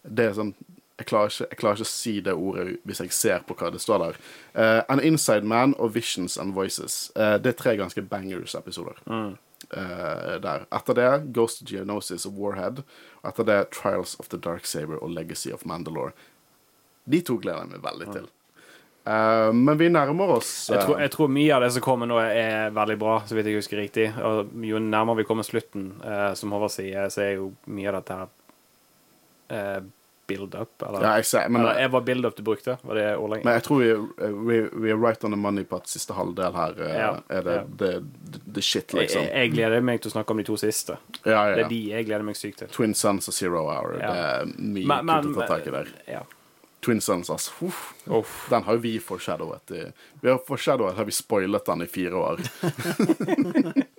[0.00, 0.54] Det er sånn
[1.00, 3.70] jeg klarer, ikke, jeg klarer ikke å si det ordet hvis jeg ser på hva
[3.72, 4.18] det står der.
[4.52, 7.06] Uh, An Inside Man og Visions and Voices.
[7.16, 9.00] Uh, det er tre ganske bangers-episoder.
[9.70, 10.64] Eh, der.
[10.72, 12.82] Etter det Ghost Geonosis og Warhead.
[13.20, 16.12] Og etter det Trials of the Dark Saber og Legacy of Mandalore.
[17.04, 18.28] De to gleder jeg meg veldig til.
[19.00, 22.18] Uh, men vi nærmer oss Jeg tror, jeg tror mye av det som kommer nå,
[22.20, 24.10] er veldig bra, så vidt jeg husker riktig.
[24.16, 28.00] Og jo nærmere vi kommer slutten, uh, som Håvard sier, så er jo mye av
[28.00, 28.36] dette her
[30.30, 30.72] build-up.
[30.86, 32.78] Eller, Ja, jeg ser, men, eller var build-up du brukte?
[32.86, 33.44] Var det ordlegg?
[33.44, 33.90] men jeg tror vi,
[34.50, 37.46] vi, vi er right on the money på at siste halvdel her eh, Ja, er
[37.46, 37.62] det, ja.
[37.84, 37.92] det,
[38.32, 39.26] det, det shit, liksom.
[39.28, 40.96] jeg gleder meg til å snakke om de to siste.
[41.24, 42.68] Ja, ja, Det er de jeg gleder meg sykt til.
[42.74, 43.98] Twin Sons og Zero Hour.
[44.00, 45.88] Det er mye Men- men- kult å ta tak i der.
[46.08, 46.22] Ja.
[46.80, 47.52] Twin Sons, altså.
[47.66, 47.80] Uff.
[48.08, 48.46] Uff.
[48.48, 49.70] Den har jo vi foreshadowet.
[49.76, 52.40] i- Vi har foreshadowet, har vi spoilet den i fire år.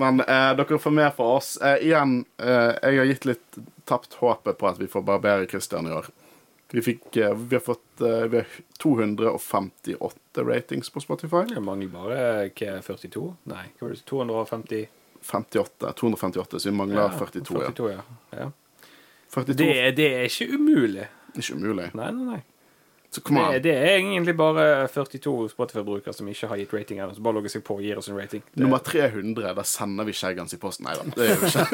[0.00, 1.52] Men eh, dere får mer fra oss.
[1.60, 5.88] Eh, igjen, eh, jeg har gitt litt tapt håpet på at vi får barbere Christian
[5.90, 6.08] i år.
[6.70, 8.46] Vi, fikk, eh, vi har fått eh, vi har
[8.78, 11.44] 258 ratings på Spotify.
[11.50, 12.20] Det mangler bare
[12.54, 13.24] hva, 42?
[13.50, 14.04] Nei, hva var det?
[14.06, 14.86] 250?
[15.20, 17.58] 58, 258, så vi mangler 42.
[17.60, 17.72] ja.
[17.74, 18.04] 42 ja.
[18.38, 18.50] ja.
[19.34, 21.08] 42 Det, det er ikke umulig.
[21.34, 21.90] Ikke umulig.
[21.98, 22.40] Nei, nei, nei.
[23.10, 27.14] Så kom Det, det er egentlig bare 42 Spotify-brukere som ikke har gitt rating ennå.
[27.16, 28.44] Så bare logger seg på og gir oss en rating.
[28.52, 30.86] Det, Nummer 300, da sender vi Skjeggans i posten.
[30.86, 31.64] Nei da, det gjør vi ikke.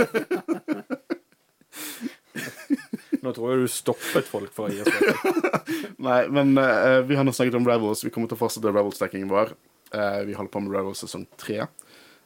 [3.27, 5.41] nå tror jeg du stoppet folk for å gi oss rating.
[6.09, 8.05] Nei, men uh, vi har nå snakket om Rebels.
[8.07, 9.53] Vi kommer til å fortsette Rebels-dekkingen vår.
[9.93, 11.67] Uh, vi holder på med Rebels sesong tre.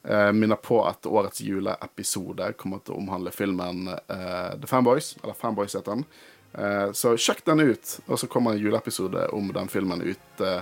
[0.06, 5.16] Uh, minner på at årets juleepisode kommer til å omhandle filmen eh, The Fanboys.
[5.22, 6.06] Eller Fanboys heter den.
[6.52, 7.96] Eh, så sjekk den ut.
[8.06, 10.60] Og så kommer en juleepisode om den filmen ut uh,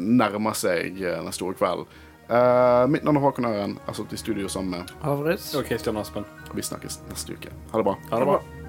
[0.00, 1.88] Nærmer seg eh, den store kvelden.
[2.28, 3.76] Eh, mitt navn er Håkon Øren.
[3.76, 5.52] Jeg har sittet i studio sammen med Havris.
[5.54, 6.28] Og Christian Aspen.
[6.54, 7.52] Vi snakkes neste uke.
[7.72, 7.98] Ha det bra.
[8.10, 8.63] Ha det bra.